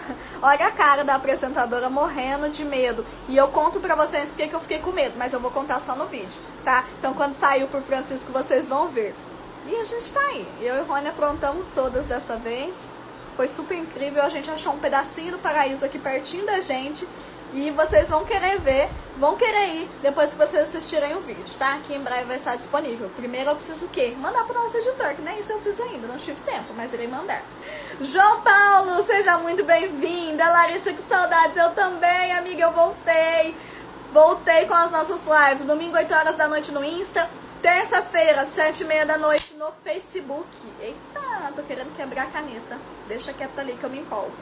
[0.42, 3.06] Olha a cara da apresentadora morrendo de medo.
[3.28, 5.80] E eu conto pra vocês porque que eu fiquei com medo, mas eu vou contar
[5.80, 6.86] só no vídeo, tá?
[7.00, 9.16] Então quando saiu por Francisco, vocês vão ver.
[9.66, 10.48] E a gente tá aí.
[10.62, 12.90] Eu e Rony aprontamos todas dessa vez.
[13.36, 14.22] Foi super incrível.
[14.22, 17.08] A gente achou um pedacinho do paraíso aqui pertinho da gente.
[17.54, 21.78] E vocês vão querer ver, vão querer ir depois que vocês assistirem o vídeo, tá?
[21.84, 23.10] Que em breve vai estar disponível.
[23.16, 24.16] Primeiro eu preciso o quê?
[24.18, 27.08] Mandar pro nosso editor, que nem isso eu fiz ainda, não tive tempo, mas irei
[27.08, 27.44] mandar.
[28.02, 30.44] João Paulo, seja muito bem-vinda.
[30.50, 31.56] Larissa, que saudades.
[31.56, 33.56] Eu também, amiga, eu voltei.
[34.12, 35.66] Voltei com as nossas lives.
[35.66, 37.30] Domingo, 8 horas da noite no Insta.
[37.62, 40.48] Terça-feira, 7 e meia da noite no Facebook.
[40.82, 42.80] Eita, tô querendo quebrar a caneta.
[43.08, 44.34] Deixa quieta ali que eu me empolgo.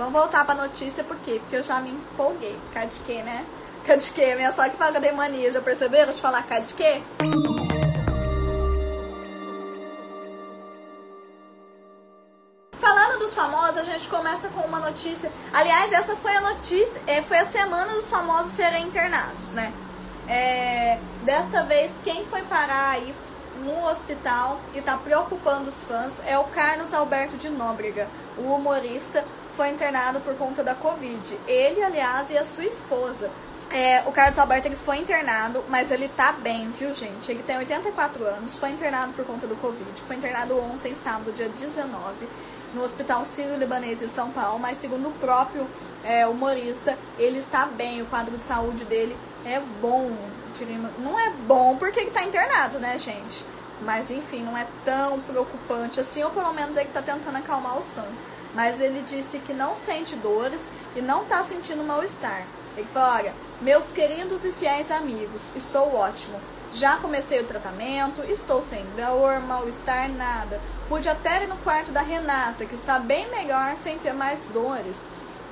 [0.00, 1.38] Vamos voltar pra notícia, por quê?
[1.40, 2.58] Porque eu já me empolguei.
[2.88, 3.44] De quê, né?
[3.84, 4.34] Cadê?
[4.34, 7.02] Minha fala que eu tenho mania, já perceberam de falar cadê?
[12.78, 15.30] Falando dos famosos, a gente começa com uma notícia.
[15.52, 19.70] Aliás, essa foi a notícia, é, foi a semana dos famosos serem internados, né?
[20.26, 23.14] É, desta vez, quem foi parar aí
[23.62, 28.08] no hospital e tá preocupando os fãs é o Carlos Alberto de Nóbrega,
[28.38, 29.24] o humorista,
[29.60, 31.38] foi internado por conta da Covid.
[31.46, 33.30] Ele, aliás, e a sua esposa.
[33.70, 37.30] É, o Carlos Alberto ele foi internado, mas ele tá bem, viu, gente?
[37.30, 40.02] Ele tem 84 anos, foi internado por conta do Covid.
[40.06, 42.26] Foi internado ontem, sábado, dia 19,
[42.72, 45.66] no Hospital Sírio-Libanês em São Paulo, mas segundo o próprio
[46.04, 50.16] é, humorista, ele está bem, o quadro de saúde dele é bom.
[50.98, 53.44] Não é bom porque ele tá internado, né, gente?
[53.82, 57.90] Mas enfim, não é tão preocupante assim, ou pelo menos ele tá tentando acalmar os
[57.90, 58.39] fãs.
[58.54, 62.44] Mas ele disse que não sente dores e não tá sentindo mal-estar.
[62.76, 66.40] Ele falou: olha, meus queridos e fiéis amigos, estou ótimo.
[66.72, 70.60] Já comecei o tratamento, estou sem dor, mal-estar, nada.
[70.88, 74.96] Pude até ir no quarto da Renata, que está bem melhor sem ter mais dores.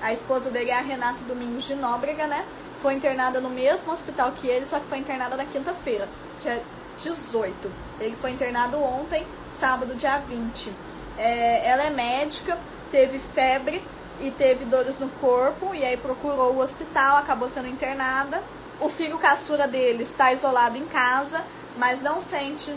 [0.00, 2.44] A esposa dele é a Renata Domingos de Nóbrega, né?
[2.80, 6.08] Foi internada no mesmo hospital que ele, só que foi internada na quinta-feira,
[6.38, 6.62] dia
[6.96, 7.70] 18.
[8.00, 10.72] Ele foi internado ontem, sábado, dia 20.
[11.18, 12.56] É, ela é médica,
[12.90, 13.82] teve febre
[14.20, 18.42] e teve dores no corpo e aí procurou o hospital, acabou sendo internada.
[18.80, 21.44] O filho caçura dele está isolado em casa,
[21.76, 22.74] mas não sente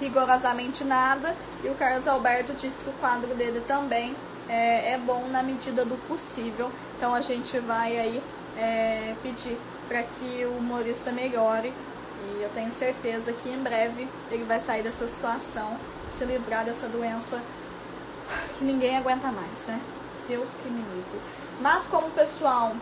[0.00, 1.34] rigorosamente nada.
[1.62, 4.14] E o Carlos Alberto disse que o quadro dele também
[4.48, 6.70] é, é bom na medida do possível.
[6.96, 8.22] Então a gente vai aí
[8.58, 9.56] é, pedir
[9.88, 11.72] para que o humorista melhore.
[12.24, 15.76] E eu tenho certeza que em breve ele vai sair dessa situação,
[16.16, 17.42] se livrar dessa doença
[18.62, 19.80] que ninguém aguenta mais, né?
[20.28, 21.20] Deus que me livre.
[21.60, 22.72] Mas como pessoal,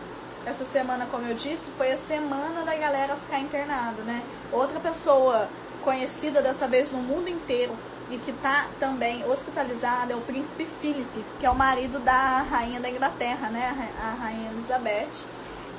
[0.45, 4.21] essa semana, como eu disse, foi a semana da galera ficar internada, né?
[4.51, 5.49] Outra pessoa
[5.83, 7.75] conhecida dessa vez no mundo inteiro
[8.11, 12.79] e que tá também hospitalizada é o príncipe Philip, que é o marido da rainha
[12.79, 13.91] da Inglaterra, né?
[14.03, 15.25] A rainha Elizabeth.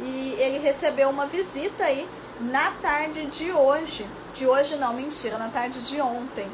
[0.00, 2.08] E ele recebeu uma visita aí
[2.40, 4.04] na tarde de hoje.
[4.34, 6.50] De hoje não, mentira, na tarde de ontem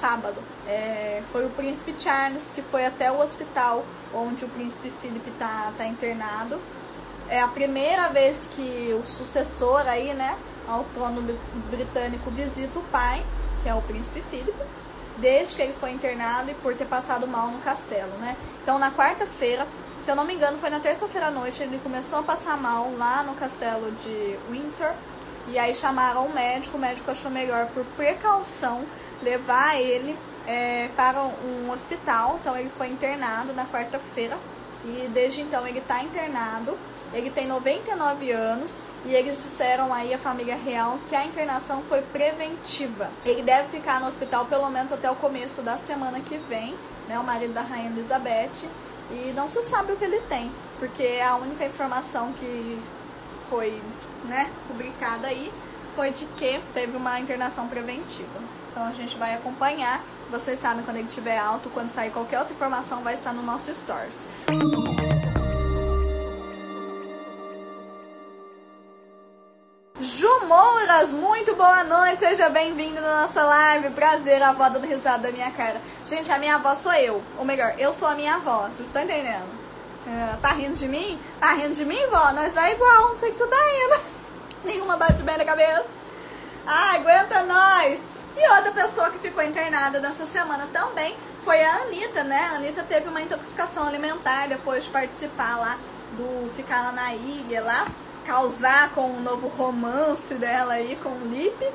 [0.00, 0.55] sábado.
[0.68, 5.72] É, foi o príncipe Charles que foi até o hospital onde o príncipe Philip está
[5.76, 6.60] tá internado.
[7.28, 11.22] É a primeira vez que o sucessor aí, né, ao trono
[11.70, 13.24] britânico visita o pai,
[13.62, 14.54] que é o príncipe Philip,
[15.18, 18.36] desde que ele foi internado e por ter passado mal no castelo, né?
[18.62, 19.66] Então na quarta-feira,
[20.02, 22.92] se eu não me engano, foi na terça-feira à noite, ele começou a passar mal
[22.96, 24.92] lá no castelo de Windsor.
[25.48, 28.84] E aí chamaram o médico, o médico achou melhor por precaução
[29.22, 32.38] levar ele é, para um hospital.
[32.40, 34.38] Então ele foi internado na quarta-feira
[34.84, 36.76] e desde então ele está internado.
[37.12, 42.02] Ele tem 99 anos e eles disseram aí a família real que a internação foi
[42.02, 43.10] preventiva.
[43.24, 46.74] Ele deve ficar no hospital pelo menos até o começo da semana que vem,
[47.08, 47.18] né?
[47.18, 48.68] O marido da rainha Elizabeth
[49.10, 52.80] e não se sabe o que ele tem, porque a única informação que
[53.48, 53.80] foi,
[54.24, 55.52] né, publicada aí
[55.94, 58.40] foi de que teve uma internação preventiva.
[58.76, 60.04] Então a gente vai acompanhar.
[60.30, 63.72] Vocês sabem quando ele estiver alto, quando sair qualquer outra informação, vai estar no nosso
[63.72, 64.26] Stories.
[69.98, 73.88] Ju Mouras, muito boa noite, seja bem-vindo na nossa live.
[73.94, 75.80] Prazer, a avó dando risada da minha cara.
[76.04, 77.22] Gente, a minha avó sou eu.
[77.38, 79.48] Ou melhor, eu sou a minha avó, vocês estão entendendo?
[80.06, 81.18] É, tá rindo de mim?
[81.40, 82.30] Tá rindo de mim, vó?
[82.32, 84.04] Nós é igual, não sei que você tá rindo.
[84.64, 85.88] Nenhuma bate bem na cabeça.
[86.66, 88.15] Ah, aguenta nós!
[88.36, 92.38] E outra pessoa que ficou internada nessa semana também foi a Anitta, né?
[92.52, 95.78] A Anitta teve uma intoxicação alimentar depois de participar lá
[96.12, 97.86] do Ficar lá na ilha, lá,
[98.26, 101.66] causar com o novo romance dela aí com o Lipe.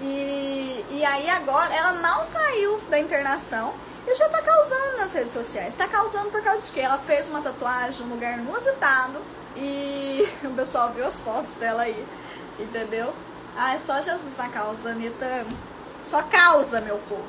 [0.00, 3.74] E, e aí agora ela mal saiu da internação
[4.06, 5.74] e já tá causando nas redes sociais.
[5.74, 6.80] Tá causando por causa de quê?
[6.80, 9.20] Ela fez uma tatuagem num lugar inusitado
[9.54, 12.06] e o pessoal viu as fotos dela aí,
[12.58, 13.12] entendeu?
[13.56, 15.44] Ah, é só Jesus na causa, Anitta
[16.02, 17.24] só causa, meu povo.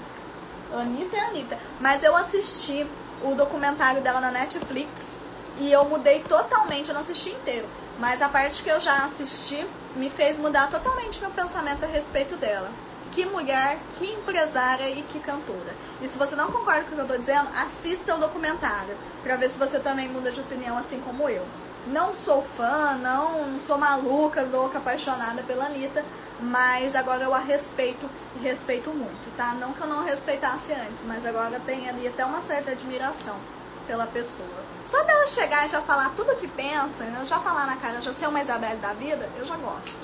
[0.74, 1.58] Anitta é Anitta.
[1.80, 2.86] Mas eu assisti
[3.24, 5.20] o documentário dela na Netflix
[5.60, 7.68] e eu mudei totalmente, eu não assisti inteiro.
[8.00, 12.36] Mas a parte que eu já assisti me fez mudar totalmente meu pensamento a respeito
[12.36, 12.70] dela.
[13.12, 15.74] Que mulher, que empresária e que cantora.
[16.02, 19.36] E se você não concorda com o que eu estou dizendo, assista o documentário para
[19.38, 21.46] ver se você também muda de opinião assim como eu.
[21.88, 26.06] Não sou fã, não sou maluca, louca, apaixonada pela Anitta,
[26.40, 29.54] mas agora eu a respeito e respeito muito, tá?
[29.54, 33.36] Não que eu não respeitasse antes, mas agora tem ali até uma certa admiração
[33.88, 34.68] pela pessoa.
[34.88, 37.22] Só dela chegar e já falar tudo o que pensa, né?
[37.26, 39.98] já falar na cara, já ser uma Isabelle da vida, eu já gosto.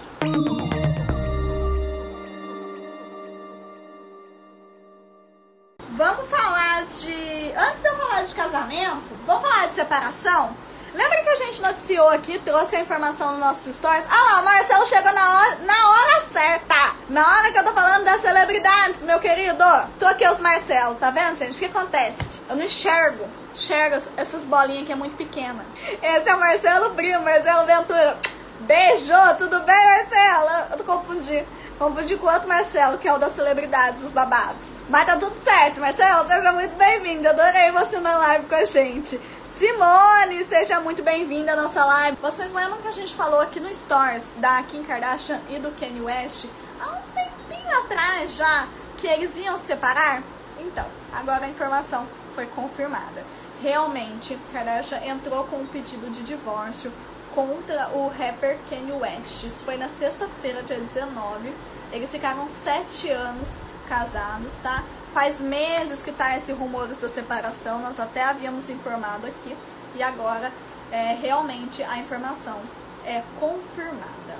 [5.96, 7.54] Vamos falar de.
[7.56, 10.56] Antes de eu falar de casamento, vamos falar de separação?
[10.93, 14.06] Lembra a gente noticiou aqui, trouxe a informação no nosso stories?
[14.08, 16.96] Ah lá, o Marcelo chegou na hora, na hora certa.
[17.10, 19.63] Na hora que eu tô falando das celebridades, meu querido.
[20.00, 21.56] Tô aqui os Marcelo, tá vendo, gente?
[21.56, 22.39] O que acontece?
[22.48, 23.28] Eu não enxergo.
[23.52, 25.65] Enxergo essas bolinhas que é muito pequena.
[26.04, 28.17] Esse é o Marcelo Primo, Marcelo Ventura.
[28.60, 30.67] Beijo, tudo bem, Marcelo?
[30.72, 31.48] Eu tô confundindo.
[31.84, 34.74] Confundi com outro Marcelo, que é o das celebridades, dos babados.
[34.88, 37.28] Mas tá tudo certo, Marcelo, seja muito bem-vindo.
[37.28, 39.19] Adorei você na live com a gente.
[39.43, 42.17] Simone, seja muito bem-vinda à nossa live.
[42.22, 46.00] Vocês lembram que a gente falou aqui no Stories da Kim Kardashian e do Kanye
[46.00, 46.46] West
[46.80, 50.24] há um tempinho atrás já que eles iam se separar?
[50.62, 53.26] Então, agora a informação foi confirmada.
[53.62, 56.93] Realmente, Kardashian entrou com um pedido de divórcio
[57.36, 59.43] contra o rapper Kanye West.
[59.43, 61.52] Isso foi na sexta-feira, dia 19.
[61.93, 63.49] Eles ficaram sete anos
[63.88, 64.84] casados, tá?
[65.13, 69.56] Faz meses que tá esse rumor dessa separação, nós até havíamos informado aqui.
[69.95, 70.51] E agora,
[70.91, 72.60] é, realmente, a informação
[73.06, 74.34] é confirmada.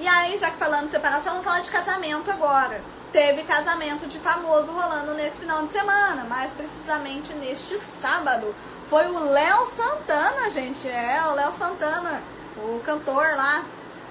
[0.00, 2.82] E aí, já que falando de separação, vamos falar de casamento agora.
[3.16, 8.54] Teve casamento de famoso rolando nesse final de semana, mais precisamente neste sábado.
[8.90, 10.86] Foi o Léo Santana, gente.
[10.86, 12.22] É, o Léo Santana,
[12.58, 13.64] o cantor lá,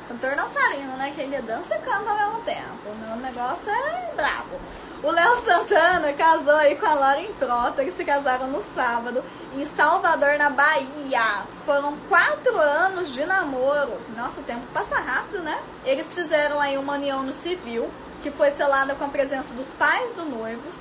[0.08, 1.12] cantor dançarino, né?
[1.14, 2.90] Que ele dança e canta ao mesmo tempo.
[3.14, 4.60] O negócio é brabo.
[5.04, 9.24] O Léo Santana casou aí com a Lauren Prota, que se casaram no sábado,
[9.56, 11.44] em Salvador, na Bahia.
[11.64, 14.02] Foram quatro anos de namoro.
[14.18, 15.60] Nossa, o tempo passa rápido, né?
[15.86, 17.88] Eles fizeram aí uma união no civil,
[18.26, 20.78] que foi selada com a presença dos pais do noivos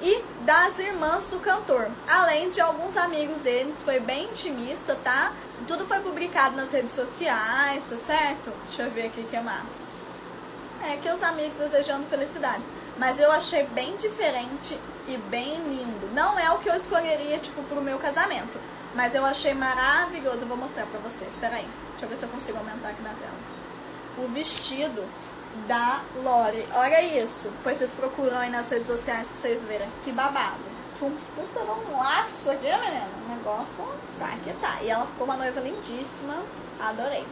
[0.00, 3.82] e das irmãs do cantor, além de alguns amigos deles.
[3.82, 5.32] Foi bem intimista, tá?
[5.66, 8.52] Tudo foi publicado nas redes sociais, tá certo?
[8.68, 10.20] Deixa eu ver aqui o que mais.
[10.84, 12.68] É que os amigos desejando felicidades.
[12.96, 16.14] Mas eu achei bem diferente e bem lindo.
[16.14, 18.60] Não é o que eu escolheria, tipo, pro meu casamento.
[18.94, 20.42] Mas eu achei maravilhoso.
[20.42, 21.32] Eu vou mostrar pra vocês.
[21.42, 21.68] Aí.
[21.90, 23.56] Deixa eu ver se eu consigo aumentar aqui na tela.
[24.18, 25.04] O vestido
[25.66, 26.64] da Lore.
[26.74, 27.48] Olha isso.
[27.48, 29.88] Depois vocês procuram aí nas redes sociais pra vocês verem.
[30.04, 30.76] Que babado.
[30.96, 33.08] Tinha um puta um laço aqui, menina.
[33.26, 33.86] O negócio
[34.18, 34.78] tá que tá.
[34.82, 36.36] E ela ficou uma noiva lindíssima.
[36.80, 37.26] Adorei.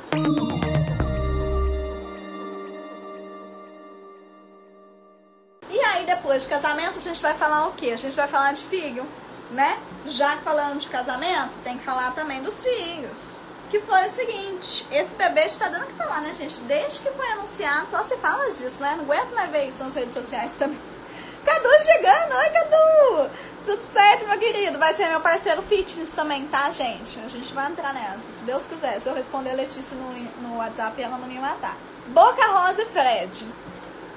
[5.70, 7.90] E aí, depois de casamento, a gente vai falar o quê?
[7.90, 9.06] A gente vai falar de filho,
[9.50, 9.78] né?
[10.06, 13.33] Já que falamos de casamento, tem que falar também dos filhos.
[13.74, 16.60] Que foi o seguinte, esse bebê está dando o que falar, né, gente?
[16.60, 18.94] Desde que foi anunciado, só se fala disso, né?
[18.96, 20.78] Não aguento mais ver isso nas redes sociais também.
[21.44, 23.30] Cadu chegando, oi Cadu!
[23.66, 24.78] Tudo certo, meu querido?
[24.78, 27.18] Vai ser meu parceiro fitness também, tá, gente?
[27.18, 29.00] A gente vai entrar nessa, se Deus quiser.
[29.00, 30.12] Se eu responder a Letícia no,
[30.48, 31.76] no WhatsApp, ela não me matar.
[32.06, 33.44] Boca Rosa e Fred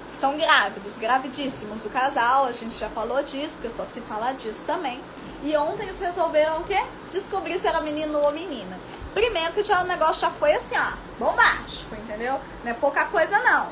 [0.07, 1.83] são grávidos, gravidíssimos.
[1.83, 5.01] O casal, a gente já falou disso, porque só se fala disso também.
[5.43, 6.79] E ontem eles resolveram o quê?
[7.09, 8.77] Descobrir se era menino ou menina.
[9.13, 12.39] Primeiro que já, o negócio já foi assim, ó, bombástico, entendeu?
[12.63, 13.71] Não é pouca coisa não.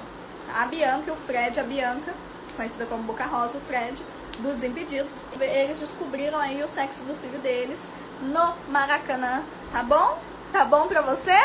[0.54, 2.14] A Bianca e o Fred, a Bianca,
[2.56, 4.04] conhecida como Boca Rosa, o Fred,
[4.40, 7.80] dos Impedidos, eles descobriram aí o sexo do filho deles
[8.22, 10.20] no Maracanã, tá bom?
[10.52, 11.38] Tá bom pra você?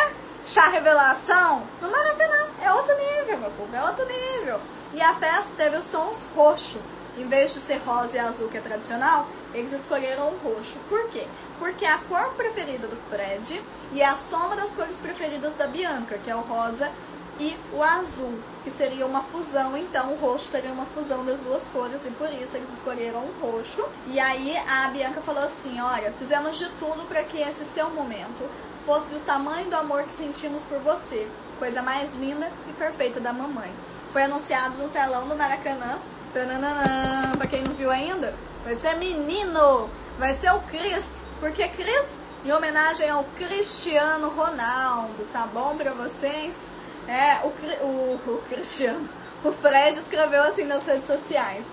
[0.45, 2.49] Chá revelação no Maracanã.
[2.63, 4.61] É outro nível, meu povo, é outro nível.
[4.93, 6.81] E a festa teve os tons roxo.
[7.19, 10.77] Em vez de ser rosa e azul, que é tradicional, eles escolheram o roxo.
[10.89, 11.27] Por quê?
[11.61, 15.67] Porque é a cor preferida do Fred e é a soma das cores preferidas da
[15.67, 16.91] Bianca, que é o rosa
[17.39, 19.77] e o azul, que seria uma fusão.
[19.77, 23.35] Então, o roxo seria uma fusão das duas cores e por isso eles escolheram o
[23.41, 23.87] roxo.
[24.07, 28.49] E aí a Bianca falou assim: Olha, fizemos de tudo para que esse seu momento
[28.87, 31.29] fosse do tamanho do amor que sentimos por você.
[31.59, 33.71] Coisa mais linda e perfeita da mamãe.
[34.13, 35.99] Foi anunciado no telão do Maracanã.
[36.33, 38.35] Tananana, pra quem não viu ainda,
[38.65, 41.21] vai ser menino, vai ser o Cris.
[41.41, 42.07] Porque Cris,
[42.45, 46.69] em homenagem ao Cristiano Ronaldo, tá bom pra vocês?
[47.09, 47.49] É, o,
[47.85, 49.09] o, o Cristiano,
[49.43, 51.65] o Fred escreveu assim nas redes sociais.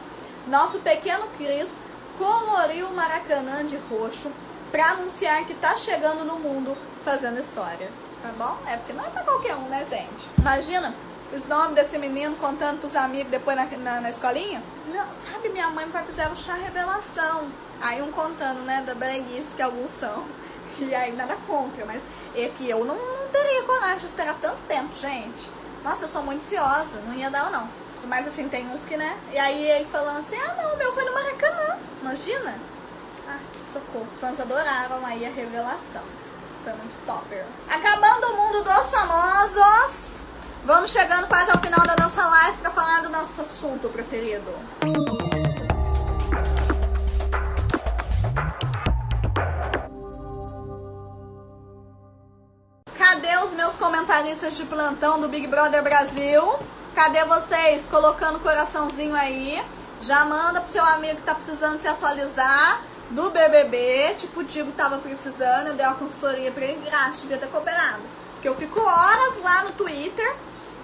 [0.48, 1.68] Nosso pequeno Cris
[2.18, 4.32] coloriu o Maracanã de roxo
[4.72, 7.90] para anunciar que tá chegando no mundo fazendo história,
[8.24, 8.58] tá bom?
[8.68, 10.30] É porque não é pra qualquer um, né, gente?
[10.38, 10.94] Imagina
[11.34, 14.62] os nomes desse menino contando pros amigos depois na, na, na escolinha.
[14.88, 17.52] Não, sabe, minha mãe vai fazer um chá revelação.
[17.82, 20.26] Aí um contando, né, da breguice que alguns são.
[20.80, 22.04] E aí nada contra, mas
[22.36, 25.52] é que eu não, não teria coragem de esperar tanto tempo, gente.
[25.84, 27.68] Nossa, eu sou muito ansiosa, não ia dar não.
[28.06, 29.18] Mas assim, tem uns que, né?
[29.34, 31.80] E aí ele falando assim, ah não, meu foi no Maracanã.
[32.00, 32.60] Imagina?
[33.28, 33.40] Ah,
[33.74, 34.08] socorro.
[34.14, 36.04] Os fãs adoraram aí a revelação.
[36.64, 37.44] Foi muito topper.
[37.68, 40.22] Acabando o mundo dos famosos.
[40.68, 44.54] Vamos chegando quase ao final da nossa live para falar do nosso assunto preferido.
[52.98, 56.60] Cadê os meus comentaristas de plantão do Big Brother Brasil?
[56.94, 59.64] Cadê vocês colocando coraçãozinho aí?
[60.02, 64.16] Já manda pro seu amigo que tá precisando se atualizar do BBB.
[64.18, 68.02] Tipo, o Digo tava precisando, eu dei uma consultoria pra ele grátis, devia ter cooperado.
[68.34, 70.36] Porque eu fico horas lá no Twitter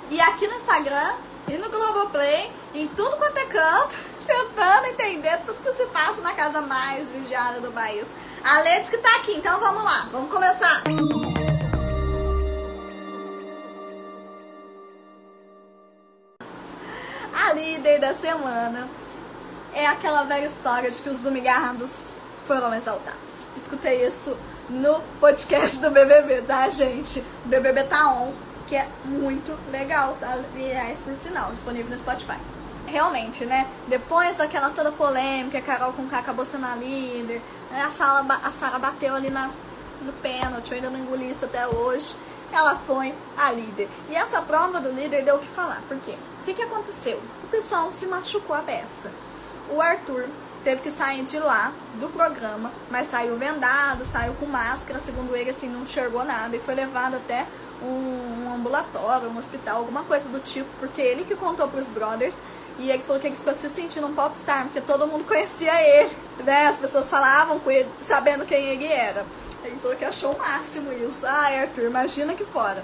[0.10, 1.14] e aqui no Instagram
[1.48, 3.96] e no Globoplay, em tudo quanto é canto,
[4.26, 8.06] tentando entender tudo que se passa na casa mais vigiada do país.
[8.44, 10.84] A Ledes que tá aqui, então vamos lá, vamos começar.
[17.34, 18.90] A líder da semana
[19.74, 23.48] é aquela velha história de que os humilhados foram exaltados.
[23.56, 24.38] Escutei isso
[24.70, 27.24] no podcast do BBB, tá, gente?
[27.46, 28.34] BBB tá on,
[28.68, 30.38] que é muito legal, tá?
[30.54, 32.38] Aliás, por sinal, disponível no Spotify.
[32.86, 33.68] Realmente, né?
[33.88, 37.42] Depois daquela toda polêmica, a Carol com K acabou sendo a líder,
[37.72, 37.82] né?
[37.82, 39.50] a, Sala, a Sara bateu ali na,
[40.02, 42.16] no pênalti, eu ainda não engoli isso até hoje.
[42.52, 43.90] Ela foi a líder.
[44.10, 45.82] E essa prova do líder deu o que falar.
[45.88, 46.16] Por quê?
[46.42, 47.20] O que, que aconteceu?
[47.44, 49.10] O pessoal se machucou a beça.
[49.72, 50.28] O Arthur
[50.64, 55.50] teve que sair de lá do programa, mas saiu vendado, saiu com máscara, segundo ele,
[55.50, 57.46] assim, não enxergou nada e foi levado até
[57.84, 62.36] um, um ambulatório, um hospital, alguma coisa do tipo, porque ele que contou pros brothers
[62.80, 66.12] e ele falou que ele ficou se sentindo um popstar, porque todo mundo conhecia ele,
[66.44, 66.68] né?
[66.68, 69.26] As pessoas falavam com ele, sabendo quem ele era.
[69.64, 71.26] Ele falou que achou o máximo isso.
[71.26, 72.84] Ai, Arthur, imagina que fora.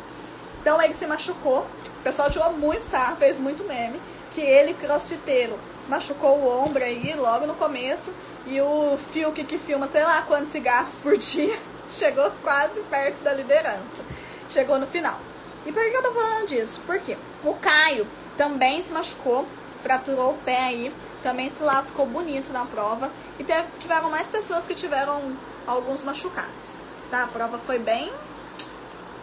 [0.61, 1.65] Então ele se machucou,
[1.99, 3.99] o pessoal tirou muito sarro, fez muito meme,
[4.33, 8.13] que ele, crossfiteiro, machucou o ombro aí logo no começo
[8.45, 11.57] e o Fiuk que filma sei lá quantos cigarros por dia
[11.89, 14.18] chegou quase perto da liderança.
[14.49, 15.19] Chegou no final.
[15.65, 16.81] E por que eu tô falando disso?
[16.85, 19.47] Porque o Caio também se machucou,
[19.81, 24.65] fraturou o pé aí, também se lascou bonito na prova e teve, tiveram mais pessoas
[24.65, 25.37] que tiveram
[25.67, 26.79] alguns machucados.
[27.11, 27.23] Tá?
[27.23, 28.11] A prova foi bem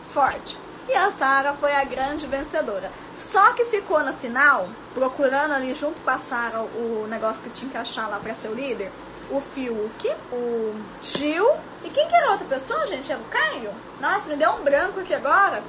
[0.09, 0.57] forte.
[0.89, 2.93] E a Sara foi a grande vencedora.
[3.17, 7.71] Só que ficou na final, procurando ali junto com a Sara o negócio que tinha
[7.71, 8.93] que achar lá pra ser o líder.
[9.31, 11.57] O Fiuk, o Gil.
[11.85, 13.11] E quem que era outra pessoa, gente?
[13.11, 13.73] Era o Caio?
[14.01, 15.63] Nossa, me deu um branco aqui agora.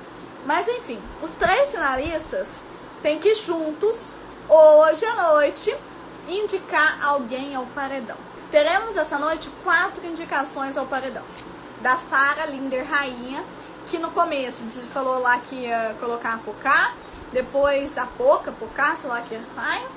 [0.46, 2.62] Mas enfim, os três finalistas
[3.02, 4.10] têm que juntos,
[4.48, 5.76] hoje à noite,
[6.28, 8.18] indicar alguém ao paredão.
[8.52, 11.24] Teremos essa noite quatro indicações ao paredão.
[11.82, 13.44] Da Sara Linder Rainha,
[13.86, 16.94] que no começo falou lá que ia colocar a Pocá,
[17.32, 19.42] depois a Poca, Pocá, sei lá que é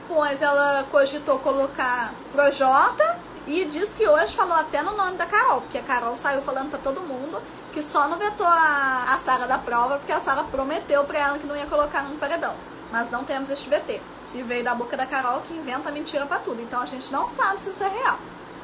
[0.08, 3.18] depois ela cogitou colocar Projota
[3.51, 6.70] e diz que hoje falou até no nome da Carol, porque a Carol saiu falando
[6.70, 7.42] para todo mundo
[7.72, 11.38] que só não vetou a, a Sara da prova porque a Sara prometeu para ela
[11.38, 12.55] que não ia colocar no paredão.
[12.90, 14.01] Mas não temos este VT.
[14.34, 16.61] E veio da boca da Carol que inventa mentira para tudo.
[16.61, 18.18] Então a gente não sabe se isso é real.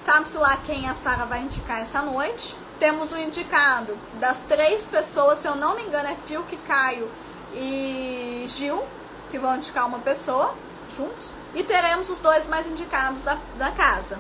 [0.05, 5.39] Sabe-se lá quem a Sara vai indicar essa noite temos o indicado das três pessoas,
[5.39, 7.11] se eu não me engano, é Fiuk, Caio
[7.55, 8.85] e Gil,
[9.31, 10.55] que vão indicar uma pessoa
[10.95, 11.31] juntos.
[11.55, 14.19] E teremos os dois mais indicados da, da casa.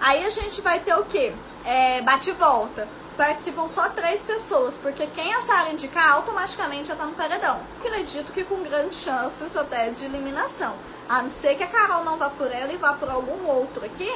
[0.00, 1.32] Aí a gente vai ter o quê?
[1.64, 2.88] É, bate e volta.
[3.16, 7.60] Participam só três pessoas, porque quem a Sara indicar automaticamente já tá no paredão.
[7.80, 10.74] Acredito que com grandes chances até de eliminação.
[11.08, 13.84] A não ser que a Carol não vá por ela e vá por algum outro
[13.84, 14.12] aqui,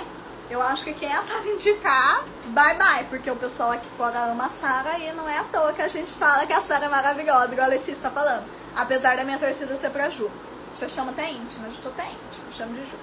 [0.52, 4.46] eu acho que quem a Sara indicar, bye bye, porque o pessoal aqui fora ama
[4.46, 6.88] a Sara e não é à toa que a gente fala que a Sara é
[6.88, 8.44] maravilhosa, igual a Letícia tá falando.
[8.76, 10.30] Apesar da minha torcida ser pra Ju.
[10.74, 12.96] Já chama até íntima, eu tô até íntimo, chamo de Ju.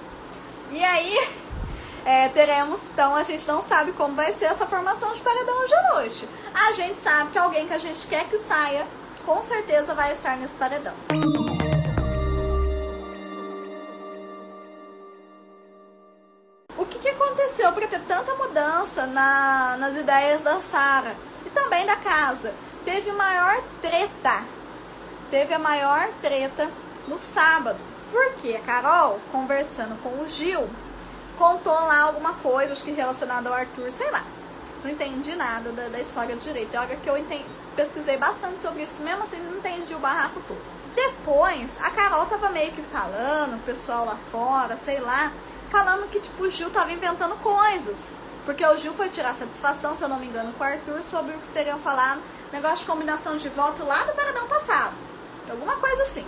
[0.70, 1.28] E aí,
[2.04, 5.74] é, teremos, então a gente não sabe como vai ser essa formação de paredão hoje
[5.74, 6.28] à noite.
[6.54, 8.86] A gente sabe que alguém que a gente quer que saia,
[9.24, 10.94] com certeza vai estar nesse paredão.
[17.60, 22.54] aconteceu para ter tanta mudança na, nas ideias da Sara e também da casa?
[22.84, 24.44] Teve maior treta.
[25.30, 26.68] Teve a maior treta
[27.06, 27.78] no sábado.
[28.10, 30.68] Porque a Carol, conversando com o Gil,
[31.40, 34.22] contou lá alguma coisa, acho que relacionada ao Arthur, sei lá.
[34.84, 36.74] Não entendi nada da, da história direito.
[36.74, 40.42] É hora que eu entendi, pesquisei bastante sobre isso, mesmo assim não entendi o barraco
[40.46, 40.60] todo.
[40.94, 45.32] Depois, a Carol tava meio que falando, o pessoal lá fora, sei lá,
[45.70, 48.14] falando que tipo, o Gil tava inventando coisas.
[48.44, 51.34] Porque o Gil foi tirar satisfação, se eu não me engano, com o Arthur sobre
[51.34, 52.20] o que teriam falado,
[52.52, 54.94] negócio de combinação de voto lá do paredão passado.
[55.48, 56.26] Alguma coisa assim.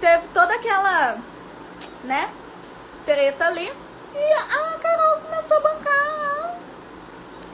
[0.00, 1.18] Teve toda aquela
[2.04, 2.30] né?
[3.04, 3.72] Treta ali.
[4.14, 6.56] E a Carol começou a bancar.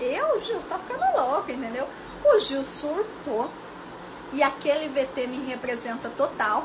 [0.00, 1.88] Eu, o Gil, você tá ficando louco, entendeu?
[2.24, 3.50] O Gil surtou.
[4.32, 6.64] E aquele VT me representa total.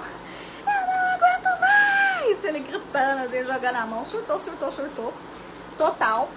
[0.66, 2.44] Eu não aguento mais!
[2.44, 4.04] Ele gritando, assim, jogando a mão.
[4.04, 5.14] Surtou, surtou, surtou.
[5.78, 6.30] Total.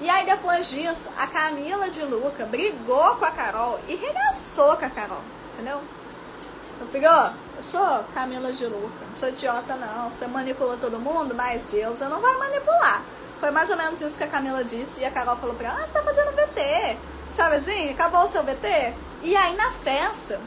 [0.00, 4.84] E aí depois disso, a Camila de Luca brigou com a Carol e regaçou com
[4.84, 5.22] a Carol,
[5.54, 5.80] entendeu?
[6.80, 11.72] Eu falei, ó, eu sou Camila não sou idiota não, você manipula todo mundo, mas
[11.72, 13.04] eu não vai manipular.
[13.40, 15.82] Foi mais ou menos isso que a Camila disse e a Carol falou pra ela,
[15.82, 16.98] ah, você tá fazendo VT,
[17.32, 18.94] sabe assim, acabou o seu VT?
[19.22, 20.40] E aí na festa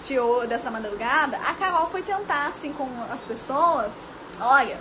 [0.00, 0.16] de,
[0.48, 4.78] dessa madrugada, a Carol foi tentar assim com as pessoas, olha,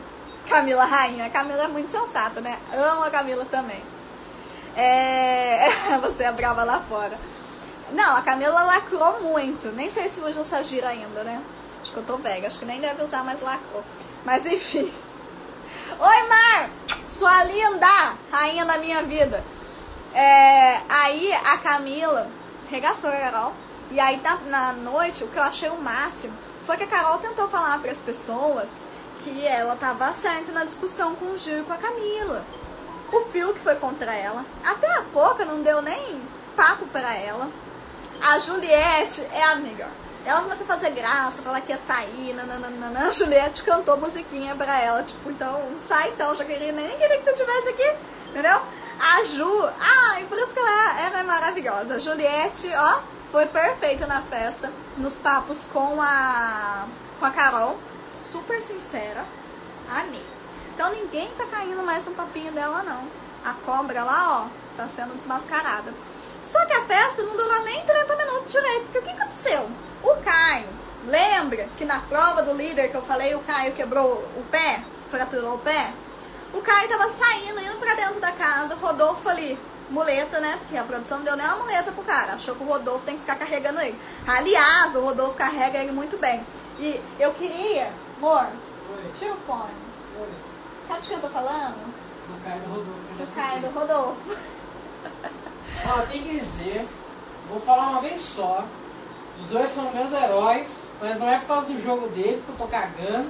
[0.47, 2.59] Camila rainha, a Camila é muito sensata, né?
[2.71, 3.84] Amo a Camila também.
[4.76, 5.69] É...
[6.03, 7.17] Você é brava lá fora.
[7.91, 9.69] Não, a Camila lacrou muito.
[9.69, 11.41] Nem sei se usa essa gira ainda, né?
[11.86, 12.47] Acho que eu tô velha.
[12.47, 13.83] Acho que nem deve usar mais lacrou.
[14.23, 14.91] Mas enfim.
[15.99, 16.69] Oi, Mar!
[17.11, 18.17] Sua linda!
[18.31, 19.45] Rainha da minha vida.
[20.11, 20.81] É...
[20.89, 22.27] Aí a Camila
[22.71, 23.53] regaçou a Carol.
[23.91, 27.19] E aí na, na noite, o que eu achei o máximo foi que a Carol
[27.19, 28.71] tentou falar para as pessoas
[29.19, 32.43] que ela tava certa na discussão com o Gil e com a Camila.
[33.13, 34.43] O Phil que foi contra ela.
[34.63, 36.19] Até a pouco não deu nem
[36.55, 37.47] papo para ela.
[38.23, 39.88] A Juliette é amiga.
[40.26, 43.07] Ela começou a fazer graça, falar que ia sair, nananana.
[43.07, 47.23] A Juliette cantou musiquinha pra ela, tipo, então, sai então, já queria, nem queria que
[47.23, 47.95] você estivesse aqui,
[48.30, 48.61] entendeu?
[48.99, 51.95] A Ju, ai, por isso que ela é, ela é maravilhosa.
[51.95, 53.01] A Juliette, ó,
[53.32, 56.88] foi perfeita na festa, nos papos com a,
[57.19, 57.78] com a Carol,
[58.17, 59.23] super sincera,
[59.89, 60.26] amei.
[60.73, 63.07] Então ninguém tá caindo mais no papinho dela, não.
[63.43, 65.93] A cobra lá, ó, tá sendo desmascarada.
[66.43, 69.69] Só que a festa não durou nem 30 minutos direito, porque o que aconteceu?
[70.03, 70.69] O Caio,
[71.55, 75.55] lembra que na prova do líder que eu falei, o Caio quebrou o pé, fraturou
[75.55, 75.93] o pé?
[76.53, 79.57] O Caio tava saindo, indo pra dentro da casa, Rodolfo ali,
[79.89, 80.57] muleta, né?
[80.59, 82.33] Porque a produção não deu nem uma muleta pro cara.
[82.33, 83.97] Achou que o Rodolfo tem que ficar carregando ele.
[84.27, 86.45] Aliás, o Rodolfo carrega ele muito bem.
[86.79, 88.47] E eu queria, amor,
[88.91, 89.11] Oi.
[89.17, 89.85] tira o fone.
[90.87, 91.75] Sabe de que eu tô falando?
[92.27, 93.15] Do Caio do Rodolfo.
[93.17, 94.55] Do Caio do Rodolfo.
[95.87, 96.87] Ó, tem que dizer,
[97.49, 98.65] vou falar uma vez só.
[99.39, 102.55] Os dois são meus heróis, mas não é por causa do jogo deles que eu
[102.55, 103.29] tô cagando.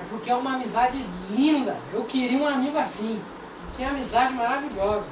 [0.00, 1.76] É porque é uma amizade linda.
[1.92, 3.22] Eu queria um amigo assim.
[3.76, 5.04] Que amizade maravilhosa.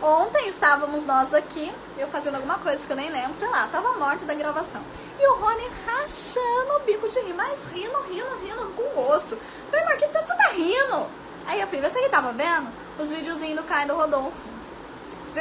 [0.00, 3.98] Ontem estávamos nós aqui, eu fazendo alguma coisa que eu nem lembro, sei lá, tava
[3.98, 4.80] morto da gravação.
[5.18, 9.36] E o Rony rachando o bico de rir, mas rindo, rindo, rindo, com gosto.
[9.68, 11.06] Falei, Mar, que tanto você tá rindo?
[11.48, 14.57] Aí eu ver se ele tava vendo os videozinhos do Caio do Rodolfo.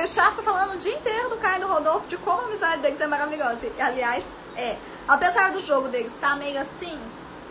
[0.05, 3.01] Você fica falando o dia inteiro do Caio do Rodolfo, de como a amizade deles
[3.01, 3.57] é maravilhosa.
[3.63, 4.23] E, aliás,
[4.55, 4.77] é.
[5.07, 6.99] Apesar do jogo deles estar tá meio assim,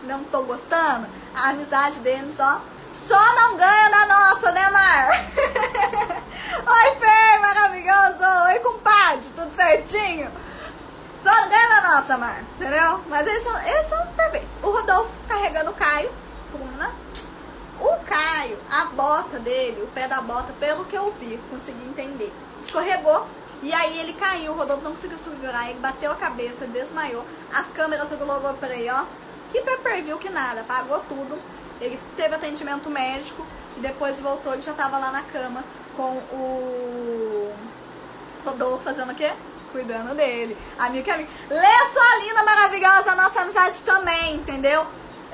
[0.03, 2.61] não tô gostando, a amizade deles, ó,
[2.93, 5.09] só não ganha da nossa, né, Mar?
[6.67, 8.43] Oi, Fê, maravilhoso!
[8.45, 10.31] Oi, compadre, tudo certinho?
[11.15, 13.01] Só ganha da nossa, Mar, entendeu?
[13.07, 14.59] Mas eles são, eles são perfeitos.
[14.63, 16.11] O Rodolfo carregando o Caio,
[16.77, 16.93] né?
[17.79, 22.33] O Caio, a bota dele, o pé da bota, pelo que eu vi, consegui entender,
[22.59, 23.27] escorregou.
[23.61, 27.25] E aí ele caiu, o Rodolfo não conseguiu segurar, ele bateu a cabeça, desmaiou.
[27.53, 29.03] As câmeras do Globo Play, ó,
[29.51, 31.39] que pay que nada, pagou tudo.
[31.79, 33.45] Ele teve atendimento médico
[33.77, 35.63] e depois voltou e já tava lá na cama
[35.95, 37.53] com o
[38.45, 39.31] Rodolfo fazendo o quê?
[39.71, 40.57] Cuidando dele.
[40.79, 41.29] Amigo que amigo.
[41.49, 44.85] Lê sua linda, maravilhosa, nossa amizade também, entendeu?